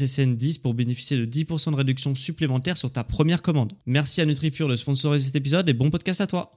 SSN10 0.00 0.60
pour 0.60 0.74
bénéficier 0.74 1.16
de 1.16 1.26
10% 1.26 1.72
de 1.72 1.76
réduction 1.76 2.14
supplémentaire 2.14 2.76
sur 2.76 2.90
ta 2.90 3.04
première 3.04 3.42
commande. 3.42 3.72
Merci 3.86 4.20
à 4.20 4.26
NutriPure 4.26 4.68
de 4.68 4.76
sponsoriser 4.76 5.26
cet 5.26 5.36
épisode 5.36 5.68
et 5.68 5.74
bon 5.74 5.90
podcast 5.90 6.20
à 6.20 6.26
toi. 6.26 6.52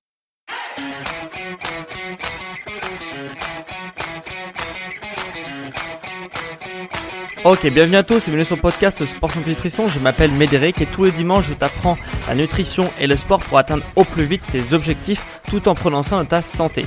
Ok, 7.45 7.67
bienvenue 7.73 7.97
à 7.97 8.03
tous 8.03 8.15
et 8.15 8.31
bienvenue 8.31 8.45
sur 8.45 8.55
le 8.55 8.61
podcast 8.61 9.03
Sport 9.03 9.31
Santé 9.31 9.49
Nutrition. 9.49 9.89
Je 9.89 9.99
m'appelle 9.99 10.31
Médéric 10.31 10.79
et 10.79 10.85
tous 10.85 11.03
les 11.03 11.11
dimanches 11.11 11.49
je 11.49 11.53
t'apprends 11.53 11.97
la 12.29 12.35
nutrition 12.35 12.89
et 13.01 13.05
le 13.05 13.17
sport 13.17 13.41
pour 13.41 13.57
atteindre 13.57 13.83
au 13.97 14.05
plus 14.05 14.23
vite 14.23 14.43
tes 14.49 14.73
objectifs 14.73 15.25
tout 15.49 15.67
en 15.67 15.75
prenant 15.75 16.03
soin 16.03 16.23
de 16.23 16.29
ta 16.29 16.41
santé. 16.41 16.85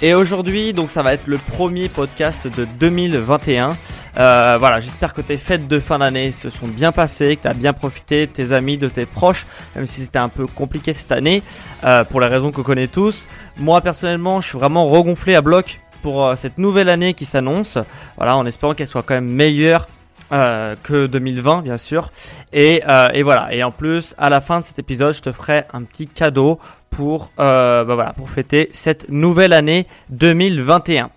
Et 0.00 0.14
aujourd'hui, 0.14 0.72
donc 0.72 0.90
ça 0.90 1.02
va 1.02 1.12
être 1.12 1.26
le 1.26 1.36
premier 1.36 1.90
podcast 1.90 2.46
de 2.46 2.66
2021. 2.80 3.76
Euh, 4.16 4.56
voilà, 4.58 4.80
j'espère 4.80 5.12
que 5.12 5.20
tes 5.20 5.36
fêtes 5.36 5.68
de 5.68 5.80
fin 5.80 5.98
d'année 5.98 6.32
se 6.32 6.50
sont 6.50 6.66
bien 6.66 6.92
passées, 6.92 7.36
que 7.36 7.42
tu 7.42 7.48
as 7.48 7.54
bien 7.54 7.72
profité 7.72 8.26
de 8.26 8.32
tes 8.32 8.52
amis, 8.52 8.76
de 8.76 8.88
tes 8.88 9.06
proches, 9.06 9.46
même 9.76 9.86
si 9.86 10.00
c'était 10.00 10.18
un 10.18 10.28
peu 10.28 10.46
compliqué 10.46 10.92
cette 10.92 11.12
année, 11.12 11.42
euh, 11.84 12.04
pour 12.04 12.20
les 12.20 12.26
raisons 12.26 12.50
qu'on 12.50 12.62
connaît 12.62 12.86
tous. 12.86 13.28
Moi 13.56 13.80
personnellement, 13.80 14.40
je 14.40 14.48
suis 14.48 14.58
vraiment 14.58 14.86
regonflé 14.86 15.34
à 15.34 15.42
bloc 15.42 15.80
pour 16.02 16.24
euh, 16.24 16.36
cette 16.36 16.58
nouvelle 16.58 16.88
année 16.88 17.14
qui 17.14 17.24
s'annonce. 17.24 17.78
Voilà, 18.16 18.36
en 18.36 18.46
espérant 18.46 18.74
qu'elle 18.74 18.88
soit 18.88 19.02
quand 19.02 19.14
même 19.14 19.28
meilleure 19.28 19.88
euh, 20.32 20.76
que 20.82 21.06
2020 21.06 21.62
bien 21.62 21.76
sûr. 21.76 22.10
Et, 22.52 22.82
euh, 22.88 23.08
et, 23.12 23.22
voilà. 23.22 23.54
Et 23.54 23.62
en 23.62 23.70
plus 23.70 24.14
à 24.18 24.30
la 24.30 24.40
fin 24.40 24.60
de 24.60 24.64
cet 24.64 24.78
épisode 24.78 25.14
je 25.14 25.22
te 25.22 25.32
ferai 25.32 25.64
un 25.72 25.82
petit 25.82 26.06
cadeau 26.06 26.58
pour 26.90 27.30
euh, 27.38 27.84
bah 27.84 27.94
voilà 27.94 28.12
pour 28.12 28.30
fêter 28.30 28.68
cette 28.72 29.08
nouvelle 29.08 29.52
année 29.52 29.86
2021 30.10 31.10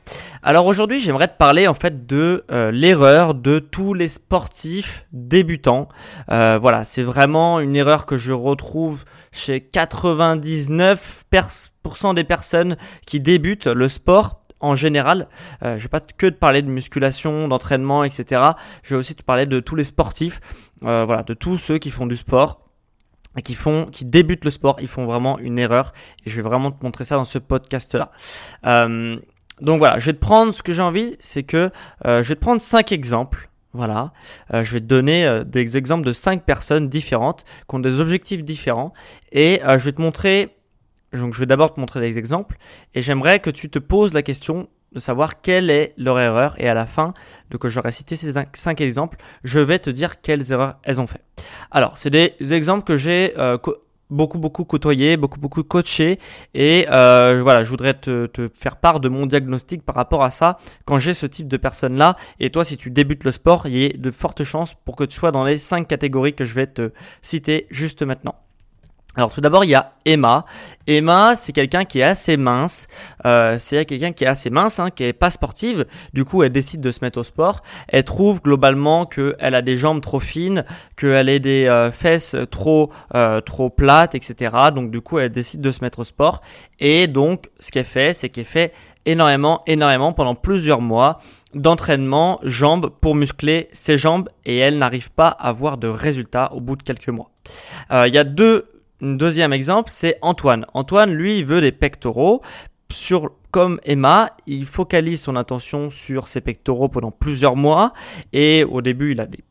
alors 0.43 0.65
aujourd'hui 0.65 0.99
j'aimerais 0.99 1.27
te 1.27 1.37
parler 1.37 1.67
en 1.67 1.75
fait 1.75 2.07
de 2.07 2.43
euh, 2.51 2.71
l'erreur 2.71 3.35
de 3.35 3.59
tous 3.59 3.93
les 3.93 4.07
sportifs 4.07 5.05
débutants. 5.13 5.87
Euh, 6.31 6.57
voilà 6.59 6.83
c'est 6.83 7.03
vraiment 7.03 7.59
une 7.59 7.75
erreur 7.75 8.07
que 8.07 8.17
je 8.17 8.31
retrouve 8.31 9.05
chez 9.31 9.59
99% 9.59 12.15
des 12.15 12.23
personnes 12.23 12.75
qui 13.05 13.19
débutent 13.19 13.67
le 13.67 13.87
sport 13.87 14.40
en 14.61 14.75
général. 14.75 15.27
Euh, 15.63 15.77
je 15.77 15.83
vais 15.83 15.89
pas 15.89 15.99
que 15.99 16.27
te 16.27 16.37
parler 16.37 16.61
de 16.61 16.69
musculation, 16.69 17.47
d'entraînement, 17.47 18.03
etc. 18.03 18.41
Je 18.83 18.95
vais 18.95 18.99
aussi 18.99 19.15
te 19.15 19.23
parler 19.23 19.45
de 19.45 19.59
tous 19.59 19.75
les 19.75 19.83
sportifs, 19.83 20.39
euh, 20.83 21.03
voilà, 21.05 21.23
de 21.23 21.33
tous 21.33 21.57
ceux 21.57 21.77
qui 21.77 21.89
font 21.89 22.05
du 22.05 22.15
sport 22.15 22.61
et 23.37 23.41
qui 23.41 23.53
font, 23.53 23.85
qui 23.85 24.05
débutent 24.05 24.45
le 24.45 24.51
sport, 24.51 24.77
ils 24.81 24.87
font 24.87 25.05
vraiment 25.05 25.39
une 25.39 25.57
erreur. 25.59 25.93
Et 26.25 26.29
je 26.29 26.35
vais 26.35 26.41
vraiment 26.41 26.71
te 26.71 26.83
montrer 26.83 27.03
ça 27.03 27.15
dans 27.15 27.23
ce 27.23 27.37
podcast-là. 27.37 28.11
Euh, 28.65 29.17
donc 29.61 29.79
voilà, 29.79 29.99
je 29.99 30.07
vais 30.07 30.13
te 30.13 30.19
prendre 30.19 30.53
ce 30.53 30.63
que 30.63 30.73
j'ai 30.73 30.81
envie, 30.81 31.15
c'est 31.19 31.43
que 31.43 31.71
euh, 32.05 32.23
je 32.23 32.29
vais 32.29 32.35
te 32.35 32.41
prendre 32.41 32.61
cinq 32.61 32.91
exemples. 32.91 33.49
Voilà, 33.73 34.11
je 34.51 34.69
vais 34.73 34.81
te 34.81 34.85
donner 34.85 35.43
des 35.45 35.77
exemples 35.77 36.05
de 36.05 36.11
cinq 36.11 36.43
personnes 36.43 36.89
différentes 36.89 37.45
qui 37.69 37.75
ont 37.75 37.79
des 37.79 38.01
objectifs 38.01 38.43
différents 38.43 38.91
et 39.31 39.61
je 39.63 39.77
vais 39.77 39.93
te 39.93 40.01
montrer 40.01 40.49
donc 41.13 41.33
je 41.33 41.39
vais 41.39 41.45
d'abord 41.45 41.73
te 41.73 41.79
montrer 41.79 41.99
des 41.99 42.17
exemples 42.17 42.57
et 42.93 43.01
j'aimerais 43.01 43.39
que 43.39 43.49
tu 43.49 43.69
te 43.69 43.79
poses 43.79 44.13
la 44.13 44.21
question 44.21 44.67
de 44.93 44.99
savoir 44.99 45.41
quelle 45.41 45.69
est 45.69 45.93
leur 45.97 46.19
erreur 46.19 46.55
et 46.57 46.67
à 46.67 46.73
la 46.73 46.85
fin 46.85 47.13
de 47.49 47.57
que 47.57 47.69
j'aurai 47.69 47.91
cité 47.91 48.15
ces 48.15 48.33
cinq 48.53 48.81
exemples, 48.81 49.17
je 49.43 49.59
vais 49.59 49.79
te 49.79 49.89
dire 49.89 50.21
quelles 50.21 50.51
erreurs 50.51 50.77
elles 50.83 50.99
ont 50.99 51.07
fait. 51.07 51.21
Alors, 51.71 51.97
c'est 51.97 52.09
des 52.09 52.33
exemples 52.53 52.83
que 52.83 52.97
j'ai 52.97 53.33
euh, 53.37 53.57
beaucoup 54.09 54.37
beaucoup 54.37 54.65
côtoyé, 54.65 55.15
beaucoup 55.15 55.39
beaucoup 55.39 55.63
coaché 55.63 56.19
et 56.53 56.85
euh, 56.91 57.39
voilà, 57.41 57.63
je 57.63 57.69
voudrais 57.69 57.93
te, 57.93 58.25
te, 58.25 58.49
faire 58.53 58.75
part 58.75 58.99
de 58.99 59.07
mon 59.07 59.25
diagnostic 59.25 59.83
par 59.83 59.95
rapport 59.95 60.23
à 60.23 60.29
ça 60.29 60.57
quand 60.83 60.99
j'ai 60.99 61.13
ce 61.13 61.25
type 61.25 61.47
de 61.47 61.57
personnes 61.57 61.95
là 61.95 62.17
et 62.41 62.49
toi 62.49 62.65
si 62.65 62.75
tu 62.75 62.91
débutes 62.91 63.23
le 63.23 63.31
sport, 63.31 63.67
il 63.67 63.77
y 63.77 63.85
a 63.85 63.89
de 63.97 64.11
fortes 64.11 64.43
chances 64.43 64.73
pour 64.73 64.97
que 64.97 65.05
tu 65.05 65.15
sois 65.15 65.31
dans 65.31 65.45
les 65.45 65.57
cinq 65.57 65.87
catégories 65.87 66.35
que 66.35 66.43
je 66.43 66.53
vais 66.53 66.67
te 66.67 66.91
citer 67.21 67.67
juste 67.69 68.03
maintenant. 68.03 68.35
Alors 69.17 69.33
tout 69.33 69.41
d'abord 69.41 69.65
il 69.65 69.69
y 69.69 69.75
a 69.75 69.91
Emma. 70.05 70.45
Emma 70.87 71.35
c'est 71.35 71.51
quelqu'un 71.51 71.83
qui 71.83 71.99
est 71.99 72.03
assez 72.03 72.37
mince. 72.37 72.87
Euh, 73.25 73.57
c'est 73.59 73.85
quelqu'un 73.85 74.13
qui 74.13 74.23
est 74.23 74.27
assez 74.27 74.49
mince, 74.49 74.79
hein, 74.79 74.89
qui 74.89 75.03
est 75.03 75.13
pas 75.13 75.29
sportive. 75.29 75.85
Du 76.13 76.23
coup 76.23 76.43
elle 76.43 76.51
décide 76.51 76.79
de 76.79 76.91
se 76.91 76.99
mettre 77.01 77.19
au 77.19 77.23
sport. 77.23 77.61
Elle 77.89 78.05
trouve 78.05 78.41
globalement 78.41 79.05
qu'elle 79.05 79.35
a 79.53 79.61
des 79.61 79.75
jambes 79.75 79.99
trop 79.99 80.21
fines, 80.21 80.63
qu'elle 80.95 81.27
a 81.27 81.39
des 81.39 81.67
euh, 81.67 81.91
fesses 81.91 82.37
trop 82.51 82.89
euh, 83.13 83.41
trop 83.41 83.69
plates, 83.69 84.15
etc. 84.15 84.55
Donc 84.73 84.91
du 84.91 85.01
coup 85.01 85.19
elle 85.19 85.31
décide 85.31 85.59
de 85.59 85.71
se 85.71 85.83
mettre 85.83 85.99
au 85.99 86.05
sport. 86.05 86.41
Et 86.79 87.07
donc 87.07 87.49
ce 87.59 87.71
qu'elle 87.71 87.85
fait, 87.85 88.13
c'est 88.13 88.29
qu'elle 88.29 88.45
fait 88.45 88.73
énormément, 89.05 89.63
énormément 89.67 90.13
pendant 90.13 90.35
plusieurs 90.35 90.79
mois 90.79 91.19
d'entraînement 91.53 92.39
jambes 92.43 92.89
pour 93.01 93.15
muscler 93.15 93.67
ses 93.73 93.97
jambes 93.97 94.29
et 94.45 94.57
elle 94.57 94.77
n'arrive 94.77 95.11
pas 95.11 95.27
à 95.27 95.49
avoir 95.49 95.77
de 95.77 95.89
résultats 95.89 96.53
au 96.53 96.61
bout 96.61 96.77
de 96.77 96.83
quelques 96.83 97.09
mois. 97.09 97.29
Euh, 97.91 98.07
il 98.07 98.13
y 98.13 98.17
a 98.17 98.23
deux 98.23 98.65
deuxième 99.01 99.53
exemple, 99.53 99.89
c'est 99.91 100.17
Antoine. 100.21 100.65
Antoine, 100.73 101.11
lui, 101.11 101.39
il 101.39 101.45
veut 101.45 101.61
des 101.61 101.71
pectoraux. 101.71 102.41
Sur, 102.91 103.31
comme 103.51 103.79
Emma, 103.83 104.29
il 104.47 104.65
focalise 104.65 105.21
son 105.21 105.35
attention 105.35 105.89
sur 105.89 106.27
ses 106.27 106.41
pectoraux 106.41 106.89
pendant 106.89 107.11
plusieurs 107.11 107.55
mois. 107.55 107.93
Et 108.33 108.63
au 108.63 108.81
début, 108.81 109.13
il 109.13 109.21
a 109.21 109.25
des 109.25 109.43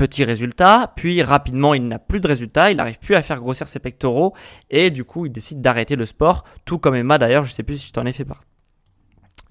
petits 0.00 0.24
résultats, 0.24 0.94
puis 0.96 1.22
rapidement 1.22 1.74
il 1.74 1.86
n'a 1.86 1.98
plus 1.98 2.20
de 2.20 2.26
résultats, 2.26 2.70
il 2.70 2.78
n'arrive 2.78 2.98
plus 2.98 3.16
à 3.16 3.20
faire 3.20 3.38
grossir 3.38 3.68
ses 3.68 3.80
pectoraux 3.80 4.32
et 4.70 4.88
du 4.88 5.04
coup 5.04 5.26
il 5.26 5.30
décide 5.30 5.60
d'arrêter 5.60 5.94
le 5.94 6.06
sport, 6.06 6.44
tout 6.64 6.78
comme 6.78 6.94
Emma 6.94 7.18
d'ailleurs, 7.18 7.44
je 7.44 7.52
sais 7.52 7.62
plus 7.62 7.76
si 7.76 7.88
je 7.88 7.92
t'en 7.92 8.06
ai 8.06 8.14
fait 8.14 8.24
part. 8.24 8.40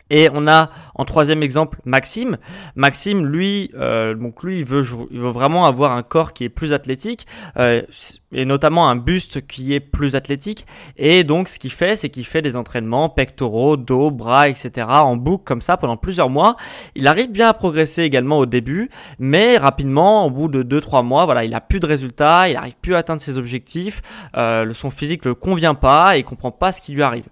Et 0.09 0.29
on 0.33 0.47
a 0.47 0.69
en 0.95 1.05
troisième 1.05 1.43
exemple 1.43 1.79
Maxime. 1.85 2.37
Maxime, 2.75 3.25
lui, 3.25 3.71
euh, 3.75 4.15
donc 4.15 4.43
lui, 4.43 4.59
il 4.59 4.65
veut, 4.65 4.83
il 5.11 5.19
veut 5.19 5.29
vraiment 5.29 5.65
avoir 5.65 5.91
un 5.91 6.03
corps 6.03 6.33
qui 6.33 6.43
est 6.43 6.49
plus 6.49 6.73
athlétique 6.73 7.27
euh, 7.57 7.81
et 8.31 8.45
notamment 8.45 8.89
un 8.89 8.95
buste 8.95 9.45
qui 9.47 9.73
est 9.73 9.79
plus 9.79 10.15
athlétique. 10.15 10.65
Et 10.97 11.23
donc, 11.23 11.47
ce 11.47 11.59
qu'il 11.59 11.71
fait, 11.71 11.95
c'est 11.95 12.09
qu'il 12.09 12.25
fait 12.25 12.41
des 12.41 12.55
entraînements 12.55 13.09
pectoraux, 13.09 13.77
dos, 13.77 14.11
bras, 14.11 14.49
etc. 14.49 14.87
en 14.89 15.15
boucle 15.15 15.43
comme 15.43 15.61
ça 15.61 15.77
pendant 15.77 15.97
plusieurs 15.97 16.29
mois. 16.29 16.55
Il 16.95 17.07
arrive 17.07 17.31
bien 17.31 17.47
à 17.49 17.53
progresser 17.53 18.03
également 18.03 18.37
au 18.37 18.45
début, 18.45 18.89
mais 19.19 19.57
rapidement, 19.57 20.25
au 20.25 20.31
bout 20.31 20.47
de 20.47 20.63
2-3 20.63 21.03
mois, 21.03 21.25
voilà, 21.25 21.43
il 21.43 21.53
a 21.53 21.61
plus 21.61 21.79
de 21.79 21.85
résultats, 21.85 22.49
il 22.49 22.55
arrive 22.55 22.75
plus 22.81 22.95
à 22.95 22.99
atteindre 22.99 23.21
ses 23.21 23.37
objectifs, 23.37 24.01
euh, 24.37 24.73
son 24.73 24.91
physique 24.91 25.25
le 25.25 25.35
convient 25.35 25.75
pas 25.75 26.15
et 26.15 26.19
il 26.19 26.23
comprend 26.23 26.51
pas 26.51 26.71
ce 26.71 26.81
qui 26.81 26.93
lui 26.93 27.03
arrive. 27.03 27.25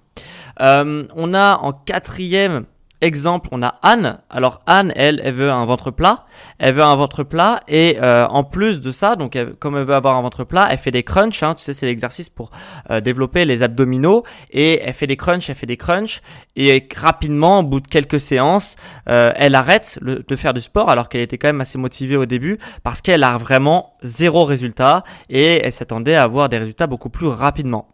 Euh, 0.62 1.06
on 1.15 1.33
a 1.33 1.57
en 1.57 1.71
quatrième 1.74 2.65
exemple, 3.01 3.50
on 3.51 3.62
a 3.62 3.75
Anne. 3.83 4.18
Alors 4.30 4.62
Anne, 4.65 4.92
elle, 4.95 5.21
elle 5.24 5.36
veut 5.36 5.51
un 5.51 5.65
ventre 5.65 5.92
plat. 5.92 6.25
Elle 6.57 6.74
veut 6.74 6.83
un 6.83 6.95
ventre 6.95 7.24
plat 7.24 7.62
et 7.68 7.98
euh, 8.01 8.25
en 8.27 8.44
plus 8.44 8.81
de 8.81 8.92
ça, 8.92 9.15
donc 9.15 9.38
comme 9.59 9.77
elle 9.77 9.83
veut 9.83 9.94
avoir 9.94 10.15
un 10.15 10.21
ventre 10.24 10.44
plat, 10.44 10.68
elle 10.71 10.80
fait 10.80 10.89
des 10.89 11.04
crunchs. 11.04 11.44
Hein, 11.44 11.54
tu 11.54 11.63
sais, 11.63 11.74
c'est 11.74 11.86
l'exercice 11.86 12.30
pour 12.30 12.50
euh, 12.89 13.00
développer 13.00 13.45
les 13.45 13.62
abdominaux 13.62 14.24
et 14.50 14.81
elle 14.81 14.94
fait 14.94 15.06
des 15.06 15.15
crunchs, 15.15 15.48
elle 15.50 15.56
fait 15.56 15.68
des 15.68 15.77
crunchs 15.77 16.21
et 16.56 16.88
rapidement, 16.95 17.60
au 17.60 17.63
bout 17.63 17.81
de 17.81 17.88
quelques 17.88 18.19
séances, 18.19 18.77
elle 19.06 19.53
arrête 19.53 20.00
de 20.01 20.36
faire 20.36 20.56
du 20.56 20.62
sport 20.62 20.89
alors 20.89 21.07
qu'elle 21.07 21.21
était 21.21 21.38
quand 21.38 21.50
même 21.50 21.62
assez 21.62 21.77
motivée 21.77 22.18
au 22.18 22.25
début 22.25 22.57
parce 22.81 23.01
qu'elle 23.01 23.24
a 23.24 23.38
vraiment 23.38 23.94
zéro 24.01 24.44
résultat 24.44 25.03
et 25.30 25.62
elle 25.63 25.71
s'attendait 25.71 26.15
à 26.15 26.24
avoir 26.24 26.50
des 26.50 26.57
résultats 26.57 26.88
beaucoup 26.88 27.10
plus 27.10 27.27
rapidement. 27.27 27.88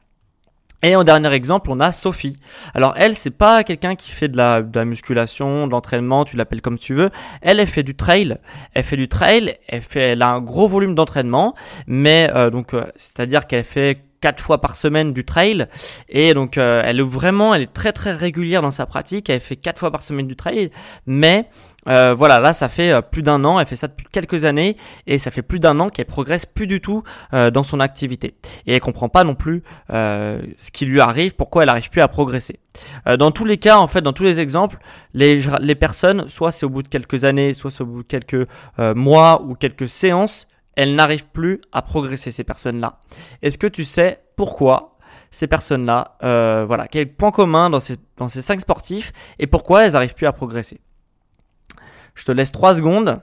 Et 0.84 0.98
en 0.98 1.06
dernier 1.06 1.32
exemple, 1.32 1.72
on 1.72 1.80
a 1.80 1.94
Sophie. 1.94 2.36
Alors 2.74 2.94
elle, 2.98 3.16
c'est 3.16 3.32
pas 3.38 3.64
quelqu'un 3.64 3.96
qui 3.96 4.12
fait 4.12 4.28
de 4.28 4.38
la, 4.38 4.62
musculation, 4.84 5.66
de 5.66 5.72
l'entraînement, 5.72 6.26
tu 6.26 6.36
l'appelles 6.36 6.62
comme 6.62 6.78
tu 6.78 6.94
veux. 6.94 7.10
Elle, 7.42 7.62
elle 7.62 7.68
fait 7.68 7.84
du 7.84 7.96
trail. 7.96 8.38
Elle 8.74 8.84
fait 8.84 8.98
du 8.98 9.08
trail. 9.08 9.56
Elle 9.70 9.82
fait, 9.82 10.02
elle 10.12 10.22
a 10.22 10.30
un 10.30 10.42
gros 10.42 10.68
volume 10.68 10.94
d'entraînement, 10.94 11.56
mais 11.88 12.30
euh, 12.36 12.50
donc 12.50 12.74
euh, 12.74 12.84
c'est-à-dire 12.98 13.48
qu'elle 13.48 13.64
fait 13.64 14.04
quatre 14.24 14.42
fois 14.42 14.62
par 14.62 14.78
semaine 14.78 15.12
du 15.12 15.26
trail. 15.26 15.68
Et 16.08 16.34
donc 16.34 16.58
euh, 16.58 16.82
elle 16.86 17.02
est 17.02 17.10
vraiment 17.20 17.54
elle 17.54 17.64
est 17.64 17.74
très 17.74 17.92
très 17.92 18.14
régulière 18.14 18.62
dans 18.62 18.72
sa 18.72 18.86
pratique. 18.86 19.30
Elle 19.30 19.42
fait 19.42 19.58
quatre 19.58 19.80
fois 19.80 19.92
par 19.92 20.02
semaine 20.02 20.28
du 20.28 20.38
trail. 20.38 20.72
Mais 21.06 21.50
euh, 21.90 22.16
voilà 22.18 22.40
là 22.40 22.54
ça 22.54 22.70
fait 22.70 22.94
euh, 22.94 23.02
plus 23.02 23.22
d'un 23.22 23.44
an. 23.44 23.60
Elle 23.60 23.66
fait 23.66 23.76
ça 23.76 23.90
depuis 23.90 24.06
quelques 24.10 24.46
années. 24.46 24.78
Et 25.08 25.18
ça 25.18 25.30
fait 25.30 25.42
plus 25.42 25.60
d'un 25.60 25.78
an 25.82 25.90
qu'elle 25.90 26.06
progresse 26.06 26.46
plus 26.46 26.68
du 26.68 26.80
tout 26.80 27.04
dans 27.32 27.64
son 27.64 27.80
activité. 27.82 28.36
Et 28.66 28.76
elle 28.76 28.80
comprend 28.80 29.10
pas 29.10 29.24
non 29.26 29.36
plus 29.36 29.64
ce 29.90 30.72
qui 30.72 30.86
lui 30.86 31.02
arrive 31.02 31.36
pourquoi 31.36 31.64
elle 31.64 31.70
arrive 31.70 31.90
plus 31.90 32.02
à 32.02 32.08
progresser. 32.08 32.60
Dans 33.06 33.32
tous 33.32 33.46
les 33.46 33.58
cas 33.58 33.78
en 33.78 33.88
fait 33.88 34.02
dans 34.02 34.14
tous 34.14 34.24
les 34.24 34.40
exemples 34.40 34.78
les, 35.14 35.42
les 35.60 35.76
personnes 35.76 36.30
soit 36.30 36.52
c'est 36.52 36.66
au 36.66 36.70
bout 36.70 36.84
de 36.84 36.88
quelques 36.88 37.24
années 37.24 37.54
soit 37.54 37.72
c'est 37.72 37.84
au 37.84 37.88
bout 37.88 38.04
de 38.04 38.08
quelques 38.08 38.48
mois 38.78 39.42
ou 39.44 39.56
quelques 39.56 39.90
séances 39.90 40.48
elles 40.76 40.96
n'arrivent 40.96 41.28
plus 41.28 41.62
à 41.72 41.82
progresser, 41.82 42.32
ces 42.32 42.44
personnes-là. 42.44 43.00
Est-ce 43.42 43.58
que 43.58 43.68
tu 43.68 43.84
sais 43.84 44.24
pourquoi 44.36 44.98
ces 45.32 45.48
personnes-là, 45.48 46.18
euh, 46.24 46.64
voilà, 46.66 46.88
quel 46.88 47.12
point 47.12 47.32
commun 47.32 47.70
dans 47.70 47.80
ces, 47.80 47.98
dans 48.18 48.28
ces 48.28 48.42
cinq 48.42 48.62
sportifs 48.62 49.12
et 49.40 49.48
pourquoi 49.48 49.84
elles 49.84 49.94
n'arrivent 49.94 50.14
plus 50.14 50.28
à 50.28 50.32
progresser? 50.32 50.80
Je 52.14 52.26
te 52.26 52.32
laisse 52.32 52.52
trois 52.52 52.76
secondes 52.76 53.22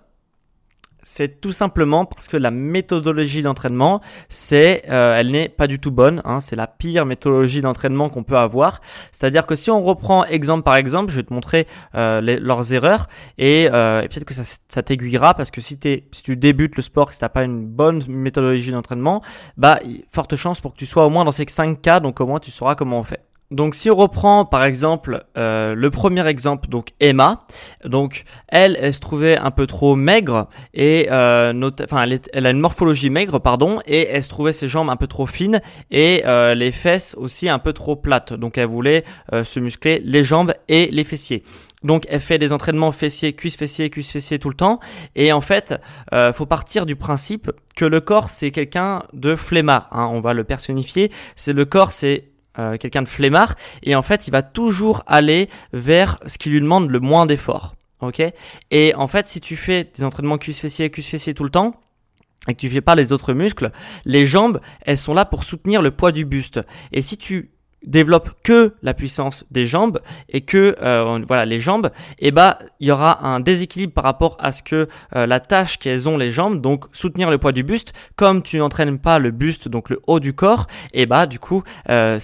c'est 1.02 1.40
tout 1.40 1.52
simplement 1.52 2.04
parce 2.04 2.28
que 2.28 2.36
la 2.36 2.50
méthodologie 2.50 3.42
d'entraînement, 3.42 4.00
c'est, 4.28 4.82
euh, 4.90 5.18
elle 5.18 5.30
n'est 5.30 5.48
pas 5.48 5.66
du 5.66 5.78
tout 5.78 5.90
bonne. 5.90 6.22
Hein, 6.24 6.40
c'est 6.40 6.56
la 6.56 6.66
pire 6.66 7.06
méthodologie 7.06 7.60
d'entraînement 7.60 8.08
qu'on 8.08 8.22
peut 8.22 8.36
avoir. 8.36 8.80
C'est-à-dire 9.12 9.46
que 9.46 9.56
si 9.56 9.70
on 9.70 9.82
reprend 9.82 10.24
exemple 10.24 10.62
par 10.62 10.76
exemple, 10.76 11.10
je 11.10 11.16
vais 11.16 11.22
te 11.22 11.32
montrer 11.32 11.66
euh, 11.94 12.20
leurs 12.20 12.72
erreurs 12.72 13.08
et, 13.38 13.68
euh, 13.72 14.02
et 14.02 14.08
peut-être 14.08 14.24
que 14.24 14.34
ça, 14.34 14.42
ça 14.68 14.82
t'aiguillera 14.82 15.34
parce 15.34 15.50
que 15.50 15.60
si, 15.60 15.78
si 15.82 16.22
tu 16.22 16.36
débutes 16.36 16.76
le 16.76 16.82
sport, 16.82 17.12
si 17.12 17.20
t'as 17.20 17.28
pas 17.28 17.44
une 17.44 17.66
bonne 17.66 18.04
méthodologie 18.08 18.72
d'entraînement, 18.72 19.22
bah 19.56 19.80
forte 20.12 20.36
chance 20.36 20.60
pour 20.60 20.72
que 20.72 20.78
tu 20.78 20.86
sois 20.86 21.06
au 21.06 21.10
moins 21.10 21.24
dans 21.24 21.32
ces 21.32 21.44
5 21.48 21.80
cas. 21.80 22.00
Donc 22.00 22.20
au 22.20 22.26
moins 22.26 22.40
tu 22.40 22.50
sauras 22.50 22.74
comment 22.74 23.00
on 23.00 23.04
fait. 23.04 23.29
Donc 23.50 23.74
si 23.74 23.90
on 23.90 23.96
reprend 23.96 24.44
par 24.44 24.62
exemple 24.62 25.24
euh, 25.36 25.74
le 25.74 25.90
premier 25.90 26.24
exemple, 26.28 26.68
donc 26.68 26.90
Emma, 27.00 27.40
donc 27.84 28.22
elle, 28.46 28.78
elle 28.80 28.94
se 28.94 29.00
trouvait 29.00 29.36
un 29.36 29.50
peu 29.50 29.66
trop 29.66 29.96
maigre 29.96 30.48
et 30.72 31.08
euh, 31.10 31.52
enfin 31.82 32.06
elle, 32.32 32.46
a 32.46 32.50
une 32.50 32.60
morphologie 32.60 33.10
maigre 33.10 33.40
pardon 33.40 33.80
et 33.86 34.06
elle 34.06 34.22
se 34.22 34.28
trouvait 34.28 34.52
ses 34.52 34.68
jambes 34.68 34.88
un 34.88 34.96
peu 34.96 35.08
trop 35.08 35.26
fines 35.26 35.60
et 35.90 36.22
euh, 36.26 36.54
les 36.54 36.70
fesses 36.70 37.16
aussi 37.18 37.48
un 37.48 37.58
peu 37.58 37.72
trop 37.72 37.96
plates. 37.96 38.32
Donc 38.32 38.56
elle 38.56 38.68
voulait 38.68 39.04
euh, 39.32 39.42
se 39.42 39.58
muscler 39.58 40.00
les 40.04 40.22
jambes 40.22 40.54
et 40.68 40.86
les 40.92 41.04
fessiers. 41.04 41.42
Donc 41.82 42.04
elle 42.08 42.20
fait 42.20 42.38
des 42.38 42.52
entraînements 42.52 42.92
fessiers, 42.92 43.32
cuisses 43.32 43.56
fessiers, 43.56 43.90
cuisses 43.90 44.10
fessiers 44.10 44.38
tout 44.38 44.50
le 44.50 44.54
temps. 44.54 44.80
Et 45.16 45.32
en 45.32 45.40
fait, 45.40 45.74
euh, 46.12 46.32
faut 46.32 46.46
partir 46.46 46.86
du 46.86 46.96
principe 46.96 47.50
que 47.74 47.84
le 47.84 48.00
corps 48.00 48.28
c'est 48.28 48.50
quelqu'un 48.50 49.02
de 49.12 49.34
flemmard. 49.36 49.88
Hein, 49.90 50.08
on 50.12 50.20
va 50.20 50.34
le 50.34 50.44
personnifier. 50.44 51.10
C'est 51.36 51.52
le 51.52 51.64
corps, 51.64 51.92
c'est 51.92 52.29
euh, 52.60 52.76
quelqu'un 52.76 53.02
de 53.02 53.08
flemmard, 53.08 53.54
et 53.82 53.94
en 53.94 54.02
fait, 54.02 54.28
il 54.28 54.30
va 54.30 54.42
toujours 54.42 55.02
aller 55.06 55.48
vers 55.72 56.18
ce 56.26 56.38
qui 56.38 56.50
lui 56.50 56.60
demande 56.60 56.90
le 56.90 57.00
moins 57.00 57.26
d'effort. 57.26 57.74
Ok? 58.00 58.22
Et 58.70 58.94
en 58.94 59.06
fait, 59.06 59.28
si 59.28 59.40
tu 59.40 59.56
fais 59.56 59.84
des 59.84 60.04
entraînements 60.04 60.38
cuisse 60.38 60.60
fessiers, 60.60 60.90
cuisse 60.90 61.08
fessiers 61.08 61.34
tout 61.34 61.44
le 61.44 61.50
temps, 61.50 61.80
et 62.48 62.54
que 62.54 62.58
tu 62.58 62.68
fais 62.68 62.80
pas 62.80 62.94
les 62.94 63.12
autres 63.12 63.32
muscles, 63.34 63.70
les 64.04 64.26
jambes, 64.26 64.60
elles 64.82 64.98
sont 64.98 65.14
là 65.14 65.24
pour 65.24 65.44
soutenir 65.44 65.82
le 65.82 65.90
poids 65.90 66.12
du 66.12 66.24
buste. 66.24 66.60
Et 66.92 67.02
si 67.02 67.18
tu 67.18 67.50
développe 67.84 68.30
que 68.44 68.74
la 68.82 68.94
puissance 68.94 69.44
des 69.50 69.66
jambes 69.66 70.00
et 70.28 70.42
que 70.42 70.76
euh, 70.82 71.20
voilà 71.26 71.44
les 71.44 71.60
jambes 71.60 71.90
et 72.18 72.28
eh 72.28 72.30
bah 72.30 72.58
il 72.78 72.88
y 72.88 72.90
aura 72.90 73.26
un 73.26 73.40
déséquilibre 73.40 73.92
par 73.92 74.04
rapport 74.04 74.36
à 74.40 74.52
ce 74.52 74.62
que 74.62 74.88
euh, 75.16 75.26
la 75.26 75.40
tâche 75.40 75.78
qu'elles 75.78 76.08
ont 76.08 76.16
les 76.16 76.30
jambes. 76.30 76.60
Donc 76.60 76.84
soutenir 76.92 77.30
le 77.30 77.38
poids 77.38 77.52
du 77.52 77.62
buste 77.62 77.92
comme 78.16 78.42
tu 78.42 78.58
n'entraînes 78.58 78.98
pas 78.98 79.18
le 79.18 79.30
buste 79.30 79.68
donc 79.68 79.90
le 79.90 80.00
haut 80.06 80.20
du 80.20 80.34
corps 80.34 80.66
et 80.92 81.02
eh 81.02 81.06
bah 81.06 81.26
du 81.26 81.38
coup 81.38 81.62
euh, 81.88 82.18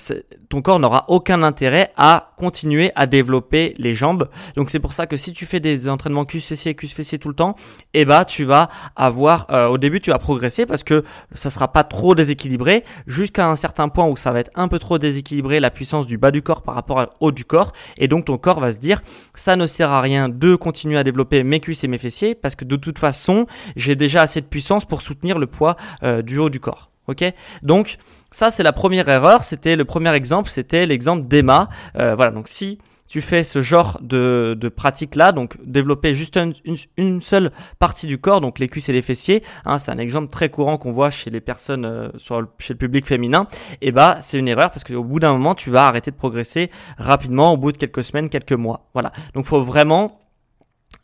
ton 0.48 0.62
corps 0.62 0.78
n'aura 0.78 1.04
aucun 1.08 1.42
intérêt 1.42 1.92
à 1.96 2.32
continuer 2.36 2.92
à 2.94 3.06
développer 3.06 3.74
les 3.78 3.94
jambes. 3.94 4.28
Donc 4.56 4.70
c'est 4.70 4.78
pour 4.78 4.92
ça 4.92 5.06
que 5.06 5.16
si 5.16 5.32
tu 5.32 5.46
fais 5.46 5.60
des 5.60 5.88
entraînements 5.88 6.24
cuisse 6.24 6.46
fessier 6.46 6.74
cuisse 6.74 6.92
fessier 6.92 7.18
tout 7.18 7.28
le 7.28 7.34
temps, 7.34 7.54
eh 7.94 8.04
bah 8.04 8.24
tu 8.24 8.44
vas 8.44 8.68
avoir 8.94 9.46
euh, 9.50 9.66
au 9.66 9.78
début 9.78 10.00
tu 10.00 10.10
vas 10.10 10.18
progresser 10.18 10.66
parce 10.66 10.82
que 10.82 11.04
ça 11.34 11.50
sera 11.50 11.72
pas 11.72 11.84
trop 11.84 12.14
déséquilibré 12.14 12.84
jusqu'à 13.06 13.48
un 13.48 13.56
certain 13.56 13.88
point 13.88 14.06
où 14.06 14.16
ça 14.16 14.32
va 14.32 14.40
être 14.40 14.50
un 14.54 14.68
peu 14.68 14.78
trop 14.78 14.98
déséquilibré 14.98 15.60
la 15.60 15.70
puissance 15.70 16.06
du 16.06 16.18
bas 16.18 16.30
du 16.30 16.42
corps 16.42 16.62
par 16.62 16.74
rapport 16.74 16.98
au 17.20 17.26
haut 17.26 17.32
du 17.32 17.44
corps 17.44 17.72
et 17.98 18.08
donc 18.08 18.26
ton 18.26 18.38
corps 18.38 18.60
va 18.60 18.72
se 18.72 18.78
dire 18.78 19.02
ça 19.34 19.56
ne 19.56 19.66
sert 19.66 19.90
à 19.90 20.00
rien 20.00 20.28
de 20.28 20.56
continuer 20.56 20.98
à 20.98 21.04
développer 21.04 21.42
mes 21.42 21.60
cuisses 21.60 21.84
et 21.84 21.88
mes 21.88 21.98
fessiers 21.98 22.34
parce 22.34 22.54
que 22.54 22.64
de 22.64 22.76
toute 22.76 22.98
façon 22.98 23.46
j'ai 23.76 23.96
déjà 23.96 24.22
assez 24.22 24.40
de 24.40 24.46
puissance 24.46 24.84
pour 24.84 25.02
soutenir 25.02 25.38
le 25.38 25.46
poids 25.46 25.76
euh, 26.02 26.22
du 26.22 26.38
haut 26.38 26.50
du 26.50 26.60
corps. 26.60 26.90
Ok, 27.08 27.24
donc 27.62 27.98
ça 28.30 28.50
c'est 28.50 28.62
la 28.62 28.72
première 28.72 29.08
erreur. 29.08 29.44
C'était 29.44 29.76
le 29.76 29.84
premier 29.84 30.14
exemple, 30.14 30.50
c'était 30.50 30.86
l'exemple 30.86 31.26
d'Emma. 31.26 31.68
Euh, 31.96 32.14
voilà, 32.14 32.32
donc 32.32 32.48
si 32.48 32.78
tu 33.08 33.20
fais 33.20 33.44
ce 33.44 33.62
genre 33.62 33.98
de, 34.02 34.56
de 34.58 34.68
pratique 34.68 35.14
là, 35.14 35.32
donc 35.32 35.56
développer 35.64 36.14
juste 36.14 36.38
une, 36.96 37.22
seule 37.22 37.52
partie 37.78 38.06
du 38.06 38.18
corps, 38.18 38.40
donc 38.40 38.58
les 38.58 38.68
cuisses 38.68 38.88
et 38.88 38.92
les 38.92 39.02
fessiers, 39.02 39.42
hein, 39.64 39.78
c'est 39.78 39.90
un 39.90 39.98
exemple 39.98 40.28
très 40.30 40.48
courant 40.48 40.76
qu'on 40.76 40.90
voit 40.90 41.10
chez 41.10 41.30
les 41.30 41.40
personnes, 41.40 41.84
euh, 41.84 42.08
sur 42.16 42.44
chez 42.58 42.74
le 42.74 42.78
public 42.78 43.06
féminin, 43.06 43.46
et 43.80 43.92
bah 43.92 44.16
c'est 44.20 44.38
une 44.38 44.48
erreur 44.48 44.70
parce 44.70 44.84
qu'au 44.84 45.04
bout 45.04 45.20
d'un 45.20 45.32
moment 45.32 45.54
tu 45.54 45.70
vas 45.70 45.86
arrêter 45.86 46.10
de 46.10 46.16
progresser 46.16 46.70
rapidement 46.98 47.52
au 47.52 47.56
bout 47.56 47.72
de 47.72 47.76
quelques 47.76 48.02
semaines, 48.02 48.28
quelques 48.28 48.52
mois. 48.52 48.88
Voilà, 48.92 49.12
donc 49.34 49.44
faut 49.44 49.62
vraiment 49.62 50.25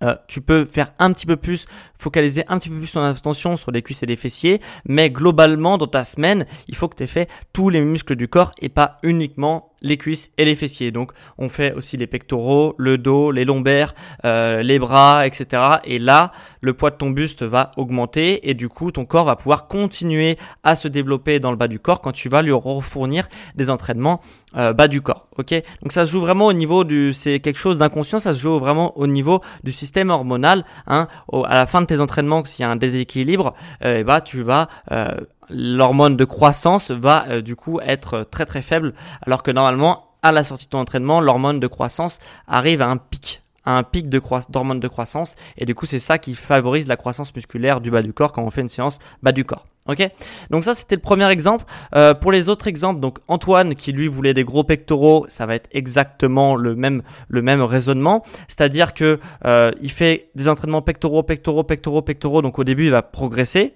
euh, 0.03 0.17
tu 0.29 0.41
peux 0.41 0.65
faire 0.65 0.93
un 0.99 1.13
petit 1.13 1.27
peu 1.27 1.37
plus, 1.37 1.67
focaliser 1.95 2.45
un 2.49 2.59
petit 2.59 2.69
peu 2.69 2.79
plus 2.79 2.93
ton 2.93 3.03
attention 3.03 3.57
sur 3.57 3.71
les 3.71 3.83
cuisses 3.83 4.03
et 4.03 4.07
les 4.07 4.17
fessiers, 4.17 4.61
mais 4.87 5.11
globalement 5.11 5.79
dans 5.79 5.87
ta 5.87 6.05
semaine, 6.05 6.47
il 6.69 6.77
faut 6.77 6.89
que 6.89 6.97
tu 6.97 7.05
aies 7.05 7.09
fait 7.09 7.29
tous 7.53 7.69
les 7.69 7.81
muscles 7.81 8.17
du 8.17 8.29
corps 8.29 8.53
et 8.61 8.69
pas 8.69 8.99
uniquement 9.03 9.72
les 9.83 9.97
cuisses 9.97 10.31
et 10.39 10.45
les 10.45 10.55
fessiers. 10.55 10.91
Donc 10.91 11.13
on 11.39 11.49
fait 11.49 11.73
aussi 11.75 11.97
les 11.97 12.07
pectoraux, 12.07 12.75
le 12.79 12.99
dos, 12.99 13.31
les 13.31 13.45
lombaires, 13.45 13.95
euh, 14.25 14.63
les 14.63 14.79
bras, 14.79 15.27
etc. 15.27 15.63
Et 15.85 15.99
là, 15.99 16.33
le 16.61 16.75
poids 16.75 16.91
de 16.91 16.97
ton 16.97 17.11
buste 17.11 17.43
va 17.43 17.71
augmenter 17.77 18.49
et 18.49 18.55
du 18.55 18.69
coup 18.69 18.91
ton 18.93 19.05
corps 19.05 19.25
va 19.25 19.37
pouvoir 19.37 19.69
continuer 19.69 20.39
à 20.63 20.77
se 20.77 20.89
développer 20.89 21.41
dans 21.41 21.51
le 21.51 21.57
bas 21.57 21.69
du 21.69 21.79
corps 21.79 22.01
quand 22.01 22.13
tu 22.13 22.29
vas 22.29 22.43
lui 22.43 22.53
refournir 22.53 23.29
des 23.55 23.71
entraînements 23.71 24.21
euh, 24.57 24.73
bas 24.73 24.89
du 24.89 25.03
corps. 25.03 25.29
Ok? 25.37 25.55
Donc 25.83 25.93
ça 25.93 26.07
se 26.07 26.13
joue 26.13 26.21
vraiment 26.21 26.47
au 26.47 26.53
niveau 26.53 26.85
du, 26.85 27.13
c'est 27.13 27.41
quelque 27.41 27.59
chose 27.59 27.79
d'inconscient, 27.79 28.19
ça 28.19 28.35
se 28.35 28.41
joue 28.41 28.59
vraiment 28.59 28.97
au 28.99 29.07
niveau 29.07 29.41
du 29.65 29.73
système 29.73 30.11
hormonal. 30.11 30.65
Hein, 30.87 31.09
à 31.45 31.55
la 31.55 31.67
fin 31.67 31.81
de 31.81 31.87
tes 31.87 32.01
entraînements, 32.01 32.45
s'il 32.45 32.63
y 32.63 32.67
a 32.67 32.71
un 32.71 32.77
déséquilibre, 32.77 33.55
euh, 33.85 33.99
et 33.99 34.05
bah 34.05 34.21
tu 34.21 34.43
vas 34.43 34.69
euh, 34.91 35.09
l'hormone 35.51 36.17
de 36.17 36.25
croissance 36.25 36.91
va 36.91 37.27
euh, 37.29 37.43
du 37.43 37.57
coup 37.57 37.81
être 37.81 38.27
très 38.31 38.47
très 38.47 38.63
faible, 38.63 38.95
alors 39.23 39.43
que 39.43 39.51
normalement 39.51 40.09
à 40.23 40.33
la 40.33 40.45
sortie 40.45 40.67
de 40.67 40.71
ton 40.71 40.79
entraînement, 40.79 41.21
l'hormone 41.21 41.61
de 41.61 41.67
croissance 41.67 42.21
arrive 42.47 42.81
à 42.81 42.89
un 42.89 42.97
pic 42.97 43.43
à 43.65 43.79
un 43.79 43.83
pic 43.83 44.09
d'hormones 44.09 44.81
de 44.81 44.89
croissance 44.89 45.37
et 45.57 45.65
du 45.65 45.75
coup 45.75 45.87
c'est 45.87 45.99
ça 45.99 46.19
qui 46.19 46.35
favorise 46.35 46.89
la 46.89 46.97
croissance 46.97 47.35
musculaire 47.35 47.81
du 47.81 47.91
bas 47.91 48.03
du 48.03 48.13
corps 48.13 48.33
quand 48.33 48.43
on 48.43 48.51
fait 48.51 48.61
une 48.61 48.69
séance 48.69 48.99
bas 49.23 49.33
du 49.33 49.45
corps. 49.45 49.67
Ok? 49.89 50.09
Donc 50.51 50.65
ça 50.65 50.75
c'était 50.75 50.95
le 50.95 51.01
premier 51.01 51.29
exemple. 51.31 51.65
Euh, 51.95 52.15
pour 52.15 52.31
les 52.31 52.49
autres 52.49 52.69
exemples, 52.69 53.01
donc 53.01 53.19
Antoine 53.29 53.75
qui 53.75 53.93
lui 53.93 54.07
voulait 54.07 54.35
des 54.35 54.45
gros 54.45 54.65
pectoraux, 54.65 55.27
ça 55.29 55.47
va 55.47 55.55
être 55.55 55.69
exactement 55.73 56.55
le 56.55 56.75
même 56.75 57.03
le 57.29 57.43
même 57.43 57.63
raisonnement, 57.63 58.23
c'est-à-dire 58.49 58.95
que 58.95 59.19
euh, 59.45 59.73
il 59.81 59.91
fait 59.91 60.31
des 60.35 60.49
entraînements 60.49 60.83
pectoraux, 60.83 61.23
pectoraux, 61.23 61.65
pectoraux, 61.65 62.03
pectoraux, 62.03 62.43
donc 62.43 62.59
au 62.59 62.65
début 62.65 62.87
il 62.87 62.91
va 62.91 63.03
progresser, 63.03 63.75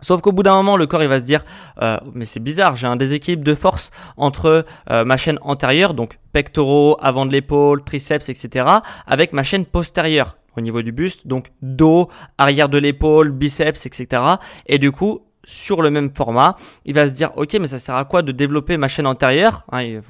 Sauf 0.00 0.20
qu'au 0.20 0.32
bout 0.32 0.42
d'un 0.42 0.54
moment, 0.54 0.76
le 0.76 0.86
corps 0.86 1.02
il 1.02 1.08
va 1.08 1.18
se 1.18 1.24
dire, 1.24 1.44
euh, 1.82 1.98
mais 2.14 2.24
c'est 2.24 2.40
bizarre, 2.40 2.76
j'ai 2.76 2.86
un 2.86 2.96
déséquilibre 2.96 3.44
de 3.44 3.54
force 3.54 3.90
entre 4.16 4.64
euh, 4.90 5.04
ma 5.04 5.16
chaîne 5.16 5.38
antérieure, 5.42 5.94
donc 5.94 6.18
pectoraux, 6.32 6.96
avant 7.00 7.26
de 7.26 7.32
l'épaule, 7.32 7.82
triceps, 7.84 8.28
etc., 8.28 8.66
avec 9.06 9.32
ma 9.32 9.42
chaîne 9.42 9.64
postérieure 9.64 10.36
au 10.56 10.60
niveau 10.60 10.82
du 10.82 10.92
buste, 10.92 11.26
donc 11.26 11.46
dos, 11.62 12.08
arrière 12.38 12.68
de 12.68 12.78
l'épaule, 12.78 13.30
biceps, 13.30 13.86
etc. 13.86 14.22
Et 14.66 14.78
du 14.78 14.90
coup, 14.90 15.20
sur 15.50 15.82
le 15.82 15.90
même 15.90 16.10
format, 16.14 16.56
il 16.84 16.94
va 16.94 17.06
se 17.06 17.12
dire 17.12 17.30
ok 17.36 17.56
mais 17.60 17.66
ça 17.66 17.78
sert 17.78 17.96
à 17.96 18.04
quoi 18.04 18.22
de 18.22 18.32
développer 18.32 18.76
ma 18.76 18.88
chaîne 18.88 19.06
antérieure? 19.06 19.64
Hein, 19.72 19.82
il, 19.82 20.00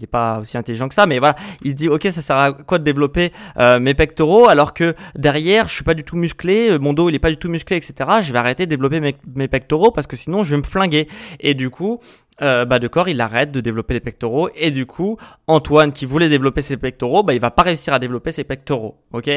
n'est 0.00 0.06
pas 0.06 0.40
aussi 0.40 0.56
intelligent 0.58 0.88
que 0.88 0.94
ça 0.94 1.06
mais 1.06 1.18
voilà. 1.18 1.36
Il 1.62 1.72
se 1.72 1.76
dit 1.76 1.88
ok 1.88 2.02
ça 2.04 2.20
sert 2.20 2.36
à 2.36 2.52
quoi 2.52 2.78
de 2.78 2.84
développer 2.84 3.32
euh, 3.58 3.78
mes 3.78 3.94
pectoraux 3.94 4.48
alors 4.48 4.74
que 4.74 4.94
derrière 5.14 5.68
je 5.68 5.74
suis 5.74 5.84
pas 5.84 5.94
du 5.94 6.04
tout 6.04 6.16
musclé 6.16 6.78
mon 6.78 6.92
dos 6.92 7.08
il 7.08 7.14
est 7.14 7.20
pas 7.20 7.30
du 7.30 7.36
tout 7.36 7.48
musclé 7.48 7.76
etc 7.76 7.92
je 8.22 8.32
vais 8.32 8.38
arrêter 8.38 8.66
de 8.66 8.70
développer 8.70 9.00
mes 9.00 9.48
pectoraux 9.48 9.90
parce 9.90 10.06
que 10.06 10.16
sinon 10.16 10.44
je 10.44 10.50
vais 10.50 10.58
me 10.58 10.66
flinguer. 10.66 11.08
Et 11.40 11.54
du 11.54 11.70
coup 11.70 12.00
euh, 12.42 12.64
bas 12.64 12.78
de 12.78 12.88
corps, 12.88 13.08
il 13.08 13.20
arrête 13.20 13.50
de 13.50 13.60
développer 13.60 13.94
les 13.94 14.00
pectoraux 14.00 14.50
et 14.54 14.70
du 14.70 14.84
coup, 14.84 15.16
Antoine 15.46 15.92
qui 15.92 16.04
voulait 16.04 16.28
développer 16.28 16.60
ses 16.60 16.76
pectoraux, 16.76 17.22
bah 17.22 17.32
il 17.32 17.40
va 17.40 17.50
pas 17.50 17.62
réussir 17.62 17.94
à 17.94 17.98
développer 17.98 18.30
ses 18.30 18.44
pectoraux, 18.44 18.96
ok? 19.12 19.30